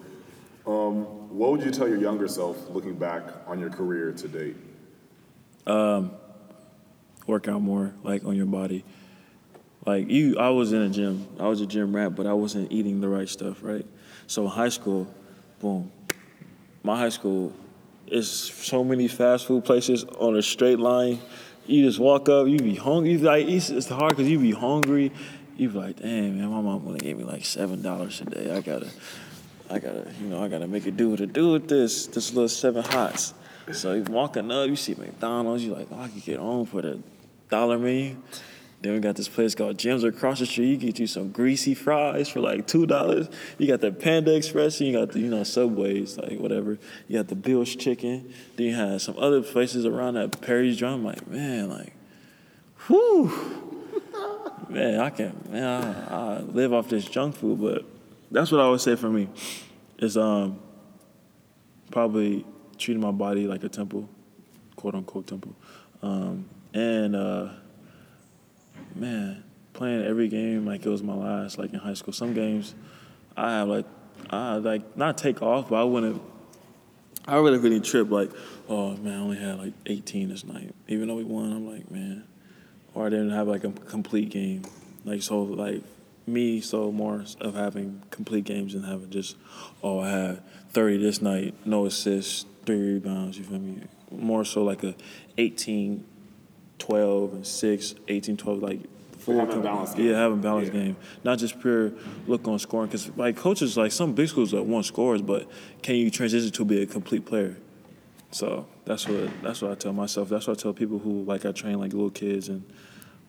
[0.66, 1.04] Um,
[1.36, 4.56] what would you tell your younger self looking back on your career to date?
[5.66, 6.10] Um,
[7.26, 8.84] work out more, like on your body.
[9.86, 11.26] Like you, I was in a gym.
[11.38, 13.84] I was a gym rat, but I wasn't eating the right stuff, right?
[14.26, 15.06] So in high school,
[15.60, 15.90] boom,
[16.82, 17.52] my high school
[18.06, 21.18] is so many fast food places on a straight line.
[21.66, 23.12] You just walk up, you be hungry.
[23.12, 25.12] You be like it's, it's hard because you be hungry.
[25.56, 28.54] You be like, damn man, my mom only gave me like seven dollars a day.
[28.54, 28.88] I gotta,
[29.70, 32.32] I gotta, you know, I gotta make it do what it do with this this
[32.32, 33.34] little seven hots.
[33.72, 36.82] So you walking up, you see McDonald's, you like, oh, I could get on for
[36.82, 37.00] the
[37.48, 38.16] dollar menu.
[38.84, 40.66] Then we got this place called Jim's across the street.
[40.66, 43.30] You get you some greasy fries for like two dollars.
[43.56, 46.78] You got the Panda Express, you got the you know Subways, like whatever.
[47.08, 48.30] You got the Bill's Chicken.
[48.56, 51.02] Then you had some other places around that Perry's Drum.
[51.02, 51.94] Like man, like,
[52.86, 53.32] whew,
[54.68, 57.62] man, I can man, I, I live off this junk food.
[57.62, 57.86] But
[58.30, 59.30] that's what I would say for me
[59.98, 60.58] is um
[61.90, 64.08] probably treating my body like a temple,
[64.76, 65.54] quote unquote temple,
[66.02, 67.48] um, and uh,
[68.94, 72.12] man, playing every game like it was my last, like in high school.
[72.12, 72.74] Some games,
[73.36, 73.86] I have like,
[74.30, 76.22] I like not take off, but I wouldn't.
[77.26, 78.30] I really really trip like,
[78.68, 80.74] oh man, I only had like 18 this night.
[80.88, 82.24] Even though we won, I'm like, man,
[82.94, 84.62] or I didn't have like a complete game.
[85.04, 85.82] Like so, like
[86.26, 89.36] me, so more of having complete games and having just,
[89.82, 93.38] oh, I had 30 this night, no assists, three rebounds.
[93.38, 93.82] You feel me?
[94.10, 94.94] More so like a
[95.38, 96.04] 18,
[96.78, 98.80] 12 and 6, 18, 12, like
[99.18, 100.06] full Having a balanced game.
[100.06, 100.80] Yeah, having a balanced Yeah.
[100.82, 101.92] game, not just pure
[102.26, 102.88] look on scoring.
[102.88, 105.48] Because like coaches, like some big schools that want scores, but
[105.82, 107.56] can you transition to be a complete player?
[108.30, 110.28] So that's what that's what I tell myself.
[110.28, 112.64] That's what I tell people who like I train like little kids and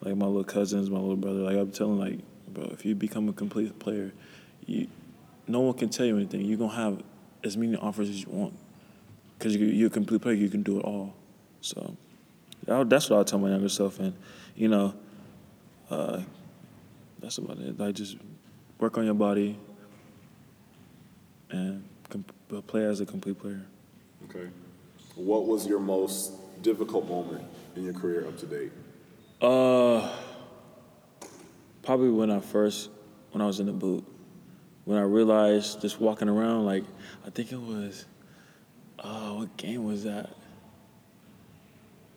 [0.01, 1.39] like my little cousins, my little brother.
[1.39, 2.19] Like I'm telling like,
[2.55, 4.11] bro, if you become a complete player,
[4.65, 4.87] you
[5.47, 6.41] no one can tell you anything.
[6.41, 7.03] You're gonna have
[7.43, 8.57] as many offers as you want
[9.37, 10.33] because you, you're a complete player.
[10.33, 11.13] You can do it all.
[11.61, 11.95] So
[12.65, 14.13] that's what I tell my younger self, and
[14.55, 14.95] you know,
[15.91, 16.21] uh,
[17.19, 17.79] that's about it.
[17.79, 18.17] Like just
[18.79, 19.57] work on your body
[21.51, 22.25] and com-
[22.67, 23.61] play as a complete player.
[24.29, 24.47] Okay.
[25.15, 28.71] What was your most difficult moment in your career up to date?
[29.41, 30.09] Uh,
[31.85, 32.89] probably when I first,
[33.31, 34.03] when I was in the boot,
[34.85, 36.83] when I realized just walking around, like
[37.25, 38.05] I think it was,
[38.99, 40.29] uh, what game was that?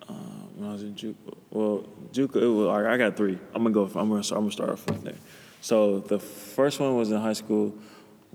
[0.09, 0.13] Uh,
[0.57, 1.17] when I was in Juke,
[1.51, 3.39] Well, Juke, it was, like I got three.
[3.55, 3.85] I'm gonna go.
[3.85, 4.23] I'm gonna.
[4.31, 5.17] I'm gonna start off from there.
[5.61, 7.75] So the first one was in high school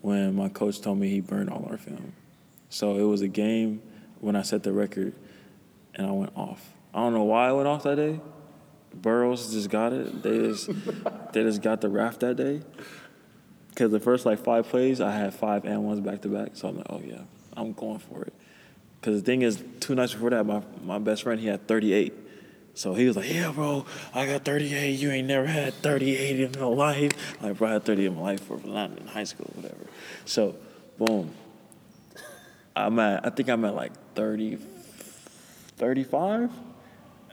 [0.01, 2.13] when my coach told me he burned all our film.
[2.69, 3.81] So it was a game
[4.19, 5.13] when I set the record,
[5.95, 6.73] and I went off.
[6.93, 8.19] I don't know why I went off that day.
[8.93, 10.23] Burrows just got it.
[10.23, 10.67] They just
[11.33, 12.61] they just got the raft that day.
[13.75, 16.51] Cause the first like five plays, I had five and ones back to back.
[16.53, 17.21] So I'm like, oh yeah,
[17.57, 18.33] I'm going for it.
[19.01, 22.13] Cause the thing is, two nights before that, my my best friend he had 38.
[22.75, 24.99] So he was like, yeah, bro, I got 38.
[24.99, 27.41] You ain't never had 38 in your life.
[27.41, 29.85] Like, bro, I had 38 in my life for not in high school, whatever.
[30.25, 30.55] So,
[30.97, 31.33] boom.
[32.75, 34.57] I'm at, I think I'm at like 30,
[35.77, 36.49] 35.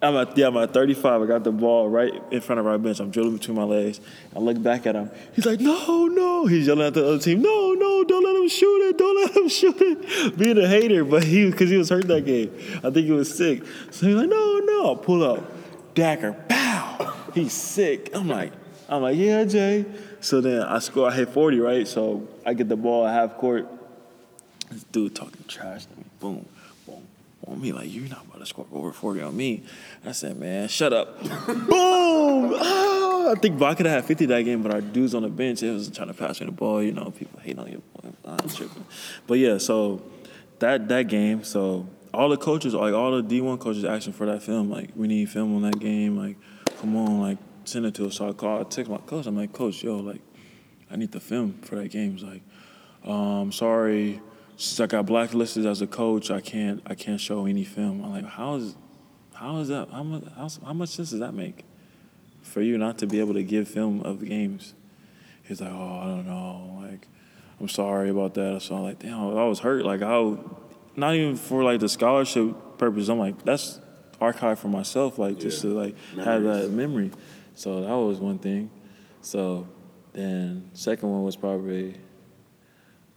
[0.03, 1.23] I'm at, yeah, I'm at 35.
[1.23, 3.01] I got the ball right in front of our bench.
[3.01, 4.01] I'm dribbling between my legs.
[4.35, 5.11] I look back at him.
[5.35, 6.47] He's like, no, no.
[6.47, 8.97] He's yelling at the other team, no, no, don't let him shoot it.
[8.97, 10.39] Don't let him shoot it.
[10.39, 12.51] Being a hater, but he, because he was hurt that game.
[12.79, 13.63] I think he was sick.
[13.91, 14.97] So he's like, no, no.
[14.97, 15.95] Pull up.
[15.95, 17.15] Dagger, pow.
[17.35, 18.11] He's sick.
[18.15, 18.53] I'm like,
[18.89, 19.85] I'm like, yeah, Jay.
[20.21, 21.87] So then I score, I hit 40, right?
[21.87, 23.69] So I get the ball at half court.
[24.71, 26.05] This dude talking trash to me.
[26.21, 26.47] Boom,
[26.87, 27.07] boom,
[27.51, 27.63] boom.
[27.63, 29.65] He like, you're not about to score over 40 on me.
[30.05, 31.21] I said, man, shut up.
[31.47, 32.55] boom!
[32.57, 35.29] Ah, I think Bach could have had 50 that game, but our dudes on the
[35.29, 36.83] bench, it was trying to pass me the ball.
[36.83, 38.11] You know, people hate on your boy.
[38.25, 38.85] I'm tripping.
[39.27, 40.03] But yeah, so
[40.61, 44.43] that that game, so all the coaches, like all the D1 coaches asking for that
[44.43, 44.71] film.
[44.71, 46.17] Like, we need film on that game.
[46.17, 46.37] Like,
[46.81, 48.17] come on, like, send it to us.
[48.17, 49.27] So I call, I text my coach.
[49.27, 50.21] I'm like, coach, yo, like,
[50.91, 52.13] I need the film for that game.
[52.13, 52.43] He's like,
[53.05, 54.21] um, sorry,
[54.61, 58.05] since I got blacklisted as a coach, I can't I can't show any film.
[58.05, 58.77] I'm like, how is
[59.33, 61.65] how is that how much how, how much sense does that make
[62.43, 64.75] for you not to be able to give film of the games?
[65.45, 67.09] He's like, oh, I don't know, like
[67.59, 68.61] I'm sorry about that.
[68.61, 69.87] So I'm like, damn, I was hurt.
[69.87, 70.37] Like I,
[70.95, 73.09] not even for like the scholarship purpose.
[73.09, 73.81] I'm like, that's
[74.21, 77.13] archive for myself, like just to like have that memory.
[77.55, 78.71] So that was one thing.
[79.23, 79.67] So
[80.13, 81.97] then second one was probably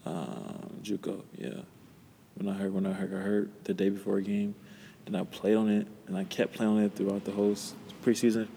[0.06, 1.24] um, JUCO.
[1.38, 1.62] Yeah,
[2.36, 4.56] when I heard when I heard I heard the day before a game,
[5.06, 7.56] then I played on it and I kept playing on it throughout the whole
[8.04, 8.48] preseason.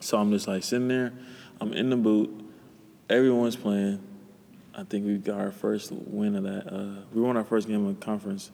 [0.00, 1.12] So I'm just like sitting there,
[1.60, 2.30] I'm in the boot,
[3.08, 4.00] everyone's playing.
[4.76, 6.72] I think we got our first win of that.
[6.72, 8.50] Uh, we won our first game of conference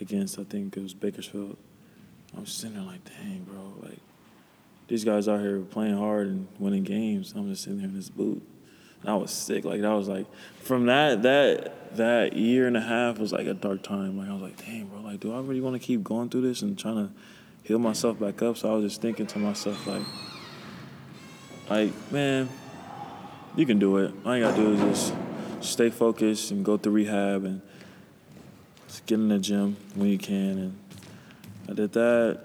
[0.00, 1.56] against I think it was Bakersfield.
[2.36, 3.98] I'm sitting there like, dang, bro, like
[4.86, 7.34] these guys out here playing hard and winning games.
[7.36, 8.42] I'm just sitting there in this boot.
[9.04, 9.64] I was sick.
[9.64, 10.26] Like that was like
[10.60, 14.18] from that that that year and a half was like a dark time.
[14.18, 16.42] Like I was like, damn, bro, like do I really want to keep going through
[16.42, 17.12] this and trying to
[17.62, 18.56] heal myself back up?
[18.56, 20.02] So I was just thinking to myself like,
[21.70, 22.48] like man,
[23.56, 24.12] you can do it.
[24.24, 25.14] All you gotta do is just
[25.60, 27.62] stay focused and go through rehab and
[28.86, 30.58] just get in the gym when you can.
[30.58, 30.78] And
[31.68, 32.40] I did that,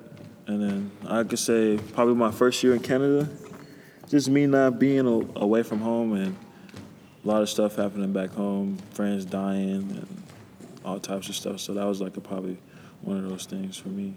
[0.47, 3.29] and then I could say probably my first year in Canada,
[4.09, 6.35] just me not being away from home and
[7.23, 10.23] a lot of stuff happening back home, friends dying and
[10.83, 11.59] all types of stuff.
[11.59, 12.57] So that was like a, probably
[13.01, 14.15] one of those things for me.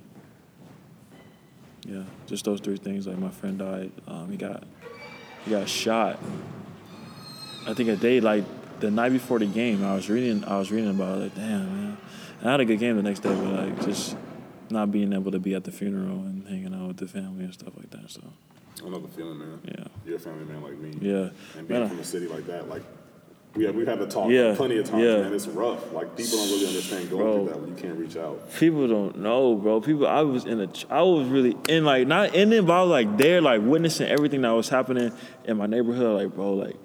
[1.87, 3.07] Yeah, just those three things.
[3.07, 3.93] Like my friend died.
[4.09, 4.65] Um, he got
[5.45, 6.19] he got shot.
[7.67, 8.45] I think a day like
[8.81, 9.85] the night before the game.
[9.85, 11.23] I was reading I was reading about it.
[11.23, 11.99] Like damn man,
[12.43, 14.17] I had a good game the next day, but like just
[14.69, 17.55] not being able to be at the funeral and hanging out with the family and
[17.55, 18.11] stuff like that.
[18.11, 18.21] So
[18.85, 19.61] I know the feeling, man.
[19.65, 19.85] Yeah.
[20.05, 20.91] You're a family man like me.
[21.01, 21.31] Yeah.
[21.57, 22.83] And being Man, from a city like that, like
[23.55, 25.23] we have, we've had to talk Yeah, plenty of times, yeah.
[25.23, 25.33] man.
[25.33, 25.93] It's rough.
[25.93, 27.35] Like people don't really understand going Bro.
[27.37, 28.53] through that when you can't reach out.
[28.59, 29.81] people don't know, bro.
[29.81, 32.83] People, I was in a, I was really in like not in it, but I
[32.83, 35.11] was like there, like witnessing everything that was happening
[35.45, 36.23] in my neighborhood.
[36.23, 36.77] Like, bro, like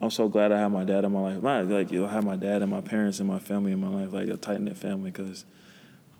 [0.00, 1.42] I'm so glad I have my dad in my life.
[1.42, 3.80] My, like, you know, I had my dad and my parents and my family in
[3.80, 5.10] my life, like a tight knit family.
[5.10, 5.44] Because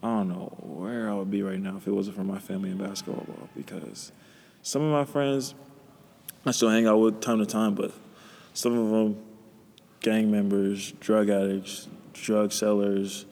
[0.02, 2.70] I don't know where I would be right now if it wasn't for my family
[2.70, 3.24] in basketball.
[3.24, 3.48] Bro.
[3.54, 4.10] Because
[4.66, 5.54] some of my friends
[6.44, 7.92] I still hang out with time to time, but
[8.52, 9.22] some of them
[10.00, 13.26] gang members, drug addicts, drug sellers,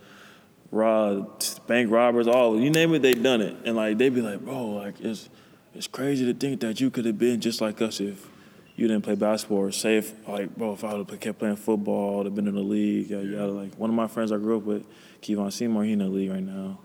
[0.71, 3.57] rob, bank robbers, all you name it, they done it.
[3.65, 5.29] And like they be like, bro, like it's
[5.75, 8.29] it's crazy to think that you could have been just like us if
[8.77, 9.59] you didn't play basketball.
[9.59, 12.47] Or say if like, bro, if I would have kept playing football, I'd have been
[12.47, 13.11] in the league.
[13.11, 13.51] Yada, yada.
[13.51, 14.87] Like one of my friends I grew up with,
[15.21, 16.79] Kevon Seymour, he in the league right now.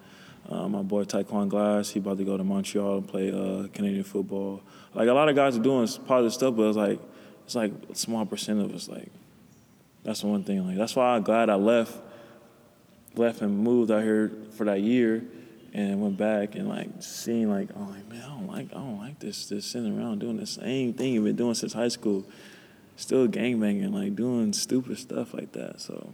[0.50, 4.04] Uh, my boy Taekwon Glass, he about to go to Montreal and play uh, Canadian
[4.04, 4.62] football.
[4.96, 7.00] Like a lot of guys are doing positive stuff, but it's like
[7.46, 8.90] it's like a small percent of us.
[8.90, 9.12] Like
[10.04, 10.66] that's the one thing.
[10.66, 11.96] Like that's why I'm glad I left
[13.16, 15.24] left and moved out here for that year,
[15.72, 18.98] and went back and like seeing like oh like man I don't like I don't
[18.98, 22.26] like this this sitting around doing the same thing you've been doing since high school,
[22.96, 25.80] still gangbanging like doing stupid stuff like that.
[25.80, 26.12] So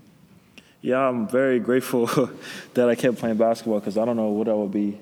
[0.86, 2.06] yeah, I'm very grateful
[2.76, 5.02] that I kept playing basketball because I don't know what I would be.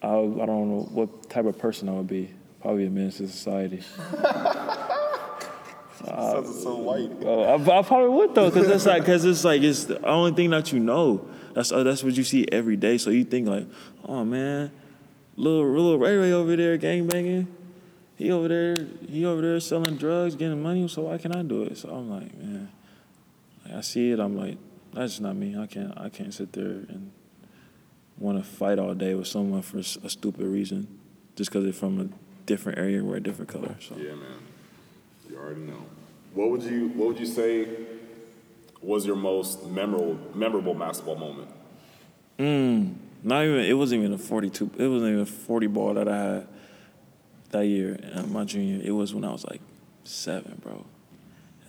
[0.00, 2.30] I, I don't know what type of person I would be.
[2.62, 3.80] Probably a menace to society.
[6.04, 7.10] Sounds so white.
[7.22, 10.30] Oh, I, I probably would though, because it's like, because it's like it's the only
[10.30, 11.26] thing that you know.
[11.52, 12.98] That's uh, that's what you see every day.
[12.98, 13.66] So you think like,
[14.04, 14.70] oh man,
[15.34, 17.48] little little Ray Ray over there gang banging,
[18.14, 18.76] he over there
[19.08, 20.86] he over there selling drugs, getting money.
[20.86, 21.76] So why can't I do it?
[21.78, 22.70] So I'm like, man,
[23.74, 24.20] I see it.
[24.20, 24.58] I'm like,
[24.92, 25.56] that's not me.
[25.56, 27.12] I can't I can't sit there and
[28.18, 30.86] want to fight all day with someone for a stupid reason,
[31.36, 32.08] just because they're from a
[32.46, 33.76] different area or a different color.
[33.80, 33.96] So.
[33.96, 34.40] Yeah, man.
[35.28, 35.84] You already know.
[36.34, 37.68] What would you What would you say
[38.82, 41.48] was your most memorable memorable basketball moment?
[43.22, 44.70] Not even it wasn't even a forty two.
[44.78, 46.48] It wasn't even a forty ball that I had
[47.50, 48.80] that year, uh, my junior.
[48.82, 49.60] It was when I was like
[50.04, 50.84] seven, bro.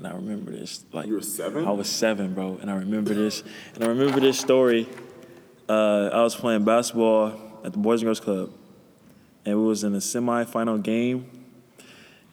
[0.02, 1.68] And I remember this like You were seven?
[1.68, 3.44] I was seven, bro, and I remember this.
[3.76, 4.90] And I remember this story.
[5.70, 8.52] Uh, I was playing basketball at the Boys and Girls Club,
[9.46, 11.30] and we was in a semifinal game,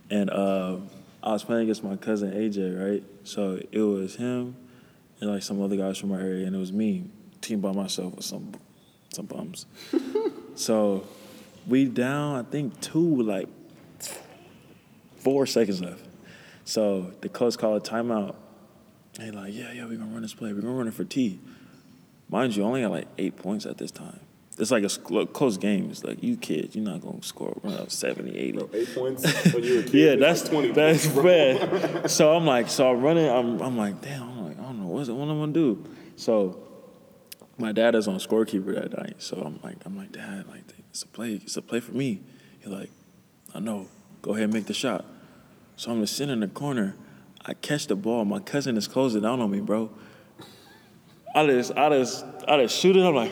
[0.09, 0.79] and uh,
[1.23, 3.05] I was playing against my cousin AJ, right?
[3.25, 4.57] So it was him
[5.21, 7.05] and like some other guys from our area, and it was me,
[7.43, 8.53] team by myself with some
[9.11, 9.67] some bums.
[10.55, 11.07] so
[11.67, 13.49] we down, I think two like
[15.19, 16.08] four seconds left.
[16.69, 18.37] So the coach called a timeout.
[19.19, 20.53] And like, yeah, yeah, we're gonna run this play.
[20.53, 21.41] We're gonna run it for T.
[22.29, 24.21] Mind you, I only got like eight points at this time.
[24.59, 25.89] It's like a close game.
[25.91, 28.69] It's like you kids, you're not gonna score run up 70, 80.
[28.75, 29.95] Eight points when you were a kid.
[29.95, 31.23] Yeah, that's like 20 that's points, bro.
[32.03, 32.11] bad.
[32.11, 33.31] so I'm like, so I'm running.
[33.31, 34.25] I'm I'm like, damn.
[34.25, 35.83] I'm like, I don't know what's what I'm gonna do.
[36.17, 36.69] So
[37.57, 39.23] my dad is on scorekeeper that night.
[39.23, 41.41] So I'm like, I'm like, dad, like it's a play.
[41.43, 42.21] It's a play for me.
[42.59, 42.91] He's like,
[43.55, 43.89] I know.
[44.21, 45.07] Go ahead and make the shot.
[45.79, 46.97] So I'm just sitting in the corner.
[47.47, 48.25] I catch the ball.
[48.25, 49.89] My cousin is closing down on me, bro.
[51.37, 53.05] I just, I just, I just shoot it.
[53.05, 53.31] I'm like,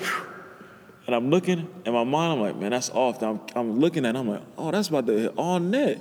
[1.08, 2.34] and I'm looking in my mind.
[2.34, 3.20] I'm like, man, that's off.
[3.20, 4.14] I'm, I'm looking at.
[4.14, 6.00] it, I'm like, oh, that's about to hit all net.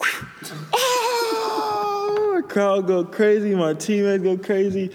[0.74, 0.98] Ah!
[2.48, 3.54] crowd go crazy.
[3.54, 4.90] My teammates go crazy.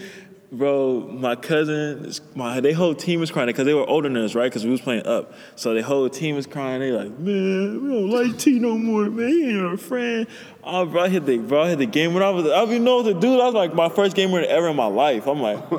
[0.56, 4.36] Bro, my cousin, my they whole team was crying because they were older than us,
[4.36, 4.44] right?
[4.44, 6.78] Because we was playing up, so the whole team was crying.
[6.78, 9.28] They like, man, we don't like T no more, man.
[9.28, 10.28] He ain't our friend.
[10.62, 12.44] Oh, bro, I hit the bro, I hit the game when I was.
[12.44, 13.36] I don't even know what to do.
[13.36, 15.26] That was like my first game winner ever in my life.
[15.26, 15.58] I'm like,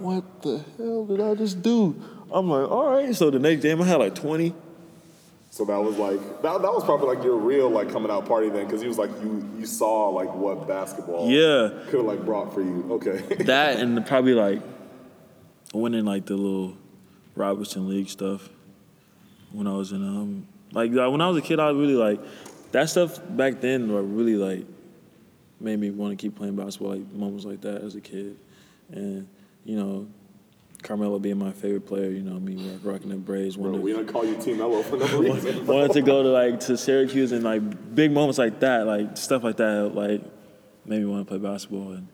[0.00, 1.94] what the hell did I just do?
[2.32, 3.14] I'm like, all right.
[3.14, 4.52] So the next game I had like 20.
[5.54, 8.48] So that was like that, that was probably like your real like coming out party
[8.48, 11.68] then, because he was like you you saw like what basketball Yeah.
[11.84, 12.84] could have like brought for you.
[12.94, 13.18] Okay.
[13.44, 14.60] that and probably like
[15.72, 16.76] winning like the little
[17.36, 18.48] Robertson League stuff
[19.52, 22.20] when I was in um like when I was a kid I really like
[22.72, 24.66] that stuff back then were really like
[25.60, 28.36] made me want to keep playing basketball like moments like that as a kid
[28.90, 29.28] and
[29.64, 30.08] you know
[30.84, 33.92] Carmelo being my favorite player you know me rock- rocking the braids Bro, wanted, we
[33.92, 35.66] don't call you Team Melo for no reason.
[35.66, 39.42] wanted to go to like to Syracuse and like big moments like that like stuff
[39.42, 40.22] like that like
[40.84, 42.06] made me want to play basketball and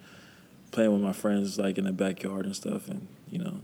[0.70, 3.60] playing with my friends like in the backyard and stuff and you know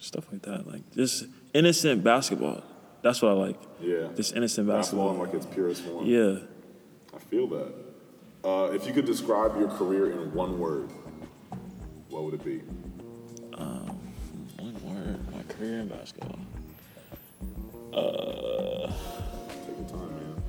[0.00, 2.62] stuff like that like just innocent basketball
[3.02, 4.08] that's what i like Yeah.
[4.16, 6.04] just innocent Basketball basketball, in like its purest form.
[6.06, 6.38] yeah
[7.14, 7.72] I feel that.
[8.44, 10.90] Uh, if you could describe your career in one word,
[12.10, 12.60] what would it be?
[15.58, 16.38] One word my career in basketball
[17.94, 18.92] uh
[19.66, 20.42] Take your time, man.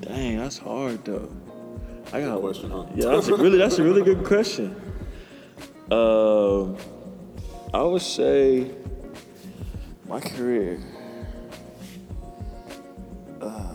[0.00, 1.28] dang that's hard though
[2.12, 2.84] i got a question, huh?
[2.94, 4.74] yeah that's a really that's a really good question
[5.90, 6.76] um
[7.74, 8.70] i would say
[10.08, 10.80] my career
[13.42, 13.72] uh,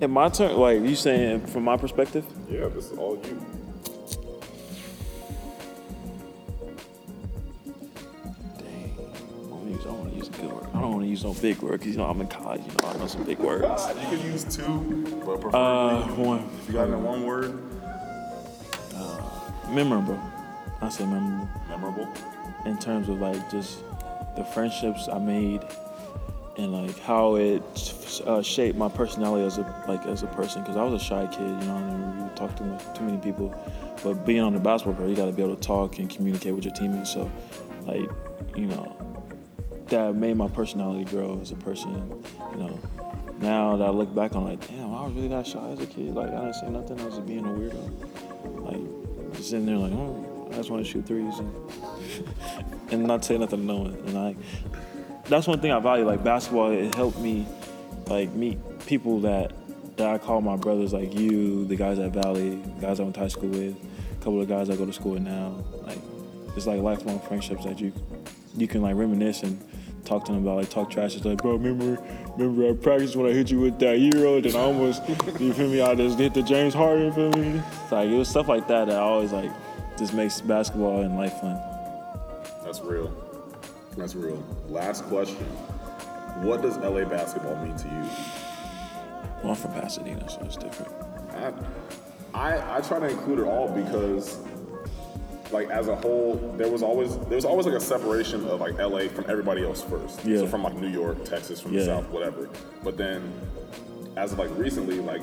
[0.00, 3.44] in my turn like you saying from my perspective Yeah, this is all you.
[11.12, 12.62] Use no big word because you know I'm in college.
[12.66, 13.82] You know I know some big words.
[14.02, 17.58] You could use two, but preferably Uh, one if you got it in one word,
[19.68, 20.20] memorable.
[20.80, 22.08] I say memorable memorable.
[22.66, 23.78] in terms of like just
[24.36, 25.62] the friendships I made
[26.58, 27.62] and like how it
[28.26, 30.62] uh, shaped my personality as a like as a person.
[30.62, 31.40] Because I was a shy kid.
[31.40, 33.54] You know I didn't really talk to much, too many people.
[34.02, 36.54] But being on the basketball court, you got to be able to talk and communicate
[36.54, 37.12] with your teammates.
[37.12, 37.30] So,
[37.86, 38.08] like,
[38.56, 38.96] you know,
[39.92, 42.24] that made my personality grow as a person.
[42.52, 42.80] You know,
[43.38, 45.86] now that I look back on, like, damn, I was really that shy as a
[45.86, 46.14] kid.
[46.14, 47.00] Like, I didn't say nothing.
[47.00, 48.64] I was just being a weirdo.
[48.64, 51.54] Like, just sitting there, like, oh, I just want to shoot threes and,
[52.90, 53.94] and not say nothing to no one.
[54.06, 54.36] And I,
[55.28, 56.04] that's one thing I value.
[56.04, 57.46] Like basketball, it helped me
[58.06, 59.52] like meet people that
[59.96, 63.20] that I call my brothers, like you, the guys at Valley, guys I went to
[63.20, 65.62] high school with, a couple of guys I go to school with now.
[65.82, 65.98] Like
[66.56, 67.92] it's like lifelong friendships that you
[68.56, 69.62] you can like reminisce and
[70.04, 71.16] talk to them about, like talk trash.
[71.16, 72.02] It's like, bro, remember
[72.36, 75.06] remember at practice when I hit you with that euro, then I almost
[75.38, 75.80] you feel me?
[75.80, 77.62] I just hit the James Harden, you feel me?
[77.82, 79.50] It's like it was stuff like that that I always like
[79.98, 81.60] just makes basketball and life fun.
[82.64, 83.12] That's real.
[83.96, 84.42] That's real.
[84.68, 85.44] Last question.
[86.42, 88.08] What does LA basketball mean to you?
[89.42, 90.92] Well, I'm from Pasadena, so it's different.
[91.32, 91.52] I,
[92.34, 94.38] I, I try to include it all because,
[95.52, 98.78] like as a whole, there was always there was always like a separation of like
[98.78, 100.24] LA from everybody else first.
[100.24, 100.38] Yeah.
[100.38, 102.48] So from like New York, Texas, from the South, whatever.
[102.82, 103.32] But then,
[104.16, 105.22] as of like recently, like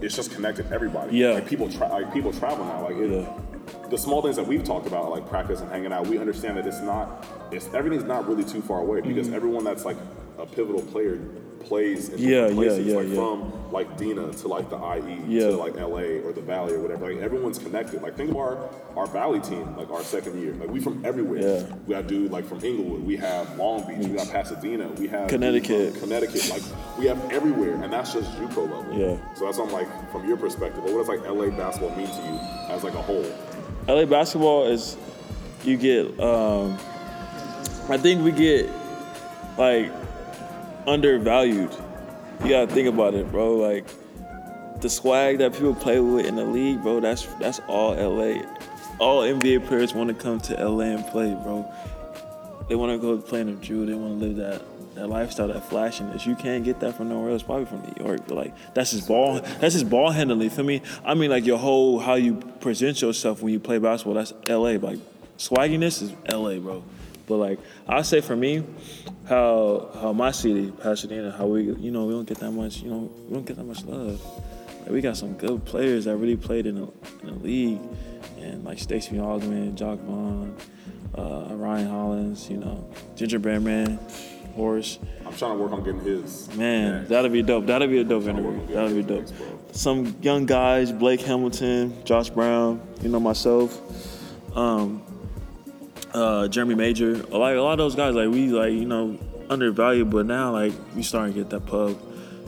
[0.00, 1.16] it's just connected everybody.
[1.16, 1.30] Yeah.
[1.30, 2.84] Like people tra- like people travel now.
[2.84, 3.88] Like it, Yeah.
[3.88, 6.66] the small things that we've talked about, like practice and hanging out, we understand that
[6.66, 9.36] it's not, it's everything's not really too far away because mm-hmm.
[9.36, 9.96] everyone that's like
[10.38, 11.18] a pivotal player
[11.60, 12.18] plays in.
[12.18, 13.14] Yeah, different places, yeah, like yeah.
[13.14, 17.12] from like Dina to like the IE to like LA or the Valley or whatever.
[17.12, 18.02] Like everyone's connected.
[18.02, 20.52] Like think of our our Valley team, like our second year.
[20.54, 21.66] Like we from everywhere.
[21.86, 23.04] We got dude like from Inglewood.
[23.04, 24.06] We have Long Beach.
[24.06, 24.88] We got Pasadena.
[24.88, 25.96] We have Connecticut.
[25.96, 26.48] Connecticut.
[26.50, 26.62] Like
[26.98, 28.98] we have everywhere, and that's just JUCO level.
[28.98, 29.34] Yeah.
[29.34, 30.82] So that's on like from your perspective.
[30.84, 32.38] But What does like LA basketball mean to you
[32.74, 33.24] as like a whole?
[33.88, 34.96] LA basketball is
[35.64, 36.78] you get um
[37.88, 38.68] I think we get
[39.56, 39.92] like
[40.86, 41.70] undervalued.
[42.42, 43.56] You gotta think about it, bro.
[43.56, 43.86] Like
[44.80, 48.42] the swag that people play with in the league, bro, that's that's all LA.
[48.98, 51.70] All NBA players want to come to LA and play, bro.
[52.68, 53.86] They want to go play in the Drew.
[53.86, 54.62] They want to live that
[54.96, 56.26] that lifestyle, that flashiness.
[56.26, 57.42] You can't get that from nowhere else.
[57.42, 59.40] Probably from New York, but like that's just ball.
[59.40, 60.50] That's just ball handling.
[60.50, 64.14] For me, I mean, like your whole how you present yourself when you play basketball.
[64.14, 64.72] That's LA.
[64.72, 64.98] Like
[65.38, 66.82] swagginess is LA, bro.
[67.26, 67.58] But like
[67.88, 68.64] I say for me,
[69.28, 72.90] how how my city, Pasadena, how we you know we don't get that much you
[72.90, 74.20] know we don't get that much love.
[74.82, 76.88] Like we got some good players that really played in the,
[77.22, 77.80] in the league,
[78.38, 80.56] and like Stacey Augmon, Jacque Vaughn,
[81.18, 83.98] uh, Ryan Hollins, you know, Gingerbread Man,
[84.54, 85.00] Horace.
[85.26, 86.54] I'm trying to work on getting his.
[86.54, 87.66] Man, that'll be dope.
[87.66, 88.74] That'll be a dope Trying to work interview.
[88.76, 89.26] That'll be dope.
[89.72, 93.80] Some young guys, Blake Hamilton, Josh Brown, you know myself,
[94.56, 95.02] um,
[96.16, 97.14] uh, Jeremy Major.
[97.14, 100.72] Like a lot of those guys, like we like you know undervalued, but now like
[100.94, 102.00] we starting to get that pub,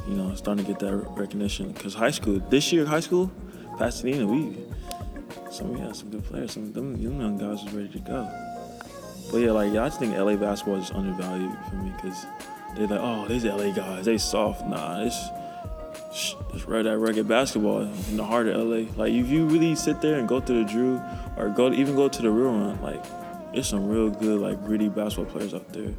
[0.09, 1.73] you know, starting to get that recognition.
[1.75, 3.31] Cause high school this year, high school,
[3.77, 4.57] Pasadena, we
[5.51, 6.53] some we had some good players.
[6.53, 8.29] Some them, young guys was ready to go.
[9.31, 12.25] But yeah, like I just think LA basketball is undervalued for me because
[12.75, 14.67] they're like, oh, these LA guys, they soft.
[14.67, 15.31] Nah, it's
[16.55, 18.91] it's right that rugged basketball in the heart of LA.
[18.97, 21.01] Like if you really sit there and go to the Drew
[21.37, 23.05] or go even go to the run, like
[23.59, 25.93] there's some real good like gritty basketball players out there.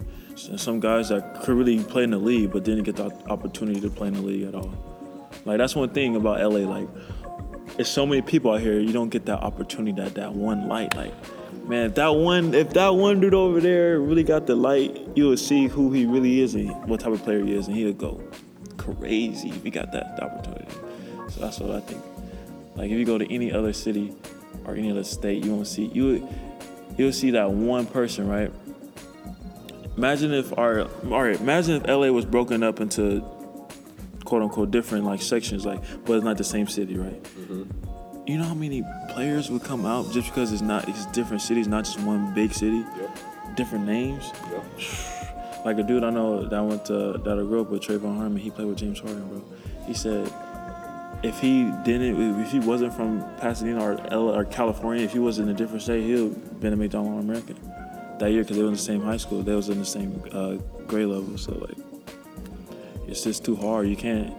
[0.48, 3.82] And some guys that could really play in the league but didn't get the opportunity
[3.82, 4.72] to play in the league at all.
[5.44, 6.60] Like that's one thing about LA.
[6.60, 6.88] Like
[7.76, 10.96] there's so many people out here, you don't get that opportunity, that that one light.
[10.96, 11.14] Like,
[11.68, 15.28] man, if that one, if that one dude over there really got the light, you
[15.28, 17.92] would see who he really is and what type of player he is, and he'll
[17.92, 18.24] go
[18.78, 20.66] crazy if he got that opportunity.
[21.28, 22.02] So that's what I think.
[22.76, 24.16] Like, if you go to any other city
[24.64, 26.06] or any other state, you won't see you.
[26.06, 26.49] would-
[27.00, 28.52] You'll see that one person, right?
[29.96, 33.22] Imagine if our, all right, imagine if LA was broken up into
[34.26, 37.24] quote unquote different like sections, like, but it's not the same city, right?
[37.24, 38.28] Mm-hmm.
[38.28, 41.70] You know how many players would come out just because it's not it's different cities,
[41.70, 43.56] not just one big city, Yep.
[43.56, 44.32] different names.
[44.52, 45.66] Yep.
[45.66, 48.38] Like a dude I know that went to that I grew up with, Trayvon Harmon.
[48.38, 49.42] He played with James Harden, bro.
[49.88, 50.32] He said
[51.24, 55.40] if he didn't, if he wasn't from Pasadena or L or California, if he was
[55.40, 57.58] in a different state, he'd been a McDonald All American
[58.20, 59.42] that year because they were in the same high school.
[59.42, 60.54] They was in the same uh,
[60.88, 61.38] grade level.
[61.38, 61.78] So like,
[63.08, 63.88] it's just too hard.
[63.88, 64.34] You can't.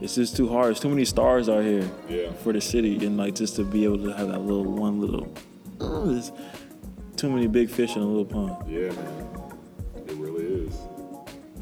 [0.00, 0.66] It's just too hard.
[0.68, 2.32] There's too many stars out here Yeah.
[2.42, 5.32] for the city, and like just to be able to have that little one little.
[5.80, 6.20] uh,
[7.16, 8.56] too many big fish in a little pond.
[8.70, 9.56] Yeah, man.
[10.06, 10.74] It really is.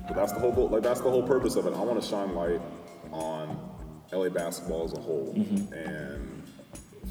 [0.07, 0.69] But that's the whole.
[0.69, 1.75] Like that's the whole purpose of it.
[1.75, 2.61] I want to shine light
[3.13, 3.68] on
[4.13, 5.33] LA basketball as a whole,
[5.73, 6.43] and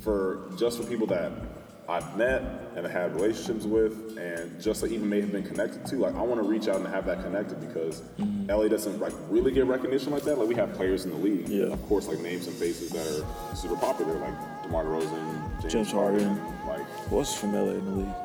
[0.02, 1.32] for just for people that
[1.90, 2.42] I've met
[2.76, 5.96] and I had relationships with, and just that even may have been connected to.
[5.98, 8.02] Like I want to reach out and have that connected because
[8.50, 10.38] LA doesn't like really get recognition like that.
[10.38, 11.66] Like we have players in the league, Yeah.
[11.68, 15.92] of course, like names and faces that are super popular, like DeMar DeRozan, James, James
[15.92, 16.36] Harden.
[16.68, 18.16] like What's from LA in the league?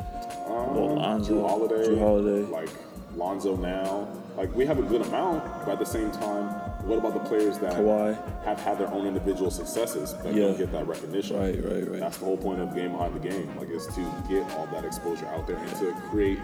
[0.48, 2.42] um, Well, Lonzo, Jrue Holiday, Jrue Holiday.
[2.50, 2.70] like
[3.16, 4.08] Lonzo now.
[4.36, 6.44] Like we have a good amount, but at the same time,
[6.86, 8.16] what about the players that Kawhi.
[8.44, 10.46] have had their own individual successes that Yeah.
[10.48, 11.38] don't get that recognition?
[11.38, 12.00] Right, right, right.
[12.00, 14.84] That's the whole point of game behind the game, like is to get all that
[14.84, 16.38] exposure out there and to create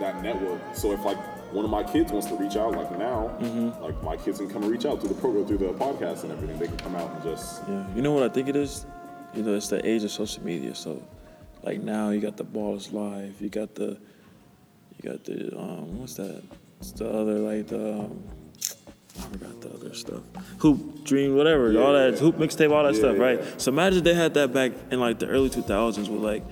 [0.00, 0.60] that network.
[0.72, 1.18] So if like
[1.52, 3.82] one of my kids wants to reach out, like now, Mm-hmm.
[3.82, 6.32] like my kids can come and reach out through the program, through the podcast and
[6.32, 6.58] everything.
[6.58, 8.86] They can come out and just Yeah, you know what I think it is?
[9.34, 10.74] You know, it's the age of social media.
[10.74, 11.02] So,
[11.62, 13.40] like now, you got the Ballislife.
[13.40, 13.98] You got the,
[15.02, 16.42] you got the um, what's that?
[16.80, 17.92] It's the other like the.
[18.00, 18.22] Um,
[19.18, 20.20] I forgot the other stuff.
[20.58, 22.18] Hoop Dream, whatever, all that Yeah.
[22.18, 23.60] hoop mixtape, all that Yeah, stuff, right?
[23.60, 26.42] So imagine they had that back in like the early 2000s with like,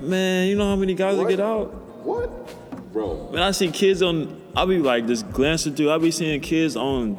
[0.00, 1.30] man, you know how many guys would What?
[1.30, 1.72] get out?
[2.04, 3.14] what, bro?
[3.30, 5.88] When I see kids on, I'll be like just glancing through.
[5.88, 7.16] I'll be seeing kids on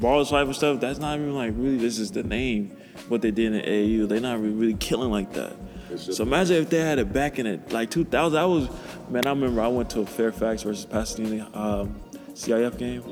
[0.00, 0.80] Ballers Life and stuff.
[0.80, 1.76] That's not even like really.
[1.78, 2.76] This is the name.
[3.08, 4.08] What they did in the AAU.
[4.08, 5.52] They're not really killing like that.
[5.96, 8.38] So imagine if they had it back in it like 2000.
[8.38, 8.68] I was
[9.10, 9.26] man.
[9.26, 11.94] I remember I went to a Fairfax versus Pasadena um,
[12.34, 13.02] CIF game.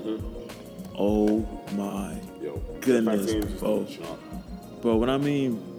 [0.99, 1.47] Oh
[1.77, 3.87] my Yo, Goodness, Fairfax games used bro.
[4.81, 4.97] bro.
[4.97, 5.72] When I mean.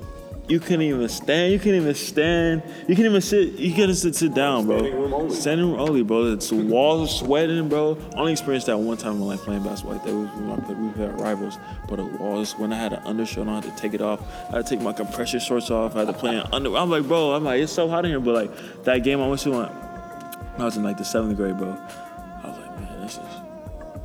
[0.48, 1.54] You couldn't even stand.
[1.54, 2.64] You couldn't even stand.
[2.82, 3.54] You couldn't even sit.
[3.54, 4.80] You couldn't sit, sit down, bro.
[4.80, 5.36] Standing room only.
[5.36, 6.34] Standing room only, bro.
[6.34, 7.98] It's walls are sweating, bro.
[8.14, 10.14] I only experienced that one time when like playing basketball like that.
[10.14, 13.48] We, when I played, we had rivals, but it was when I had an undershirt
[13.48, 13.50] on.
[13.50, 14.22] I had to take it off.
[14.50, 15.96] I had to take my compression shorts off.
[15.96, 16.76] I had to play in under.
[16.76, 17.32] I'm like, bro.
[17.32, 18.20] I'm like, it's so hot in here.
[18.20, 19.62] But like that game I went to when
[20.58, 21.70] I was in like the seventh grade, bro.
[21.70, 23.33] I was like, man, this is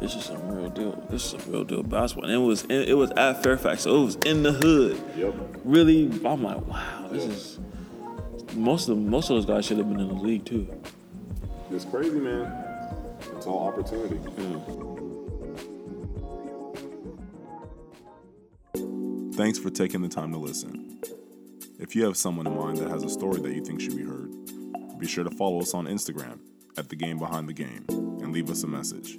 [0.00, 0.92] this is some real deal.
[1.10, 2.30] This is a real deal basketball.
[2.30, 5.00] And it was it was at Fairfax, so it was in the hood.
[5.16, 5.34] Yep.
[5.64, 7.30] Really, I'm like, wow, this Yeah.
[7.32, 7.58] is
[8.54, 10.66] most of most of those guys should have been in the league too.
[11.70, 12.50] It's crazy, man.
[13.36, 14.18] It's all opportunity.
[19.34, 21.00] Thanks for taking the time to listen.
[21.78, 24.02] If you have someone in mind that has a story that you think should be
[24.04, 24.30] heard,
[24.98, 26.40] be sure to follow us on Instagram
[26.76, 29.16] at The Game Behind the Game and leave us a message.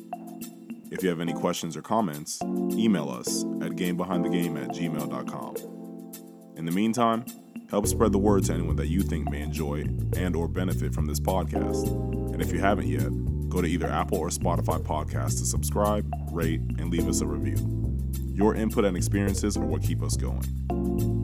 [0.91, 5.55] If you have any questions or comments, email us at gamebehindthegame at gmail.com.
[6.55, 7.25] In the meantime,
[7.69, 9.85] help spread the word to anyone that you think may enjoy
[10.17, 11.87] and or benefit from this podcast.
[12.33, 13.09] And if you haven't yet,
[13.49, 17.99] go to either Apple or Spotify podcasts to subscribe, rate, and leave us a review.
[18.33, 21.18] Your input and experiences are what keep us going.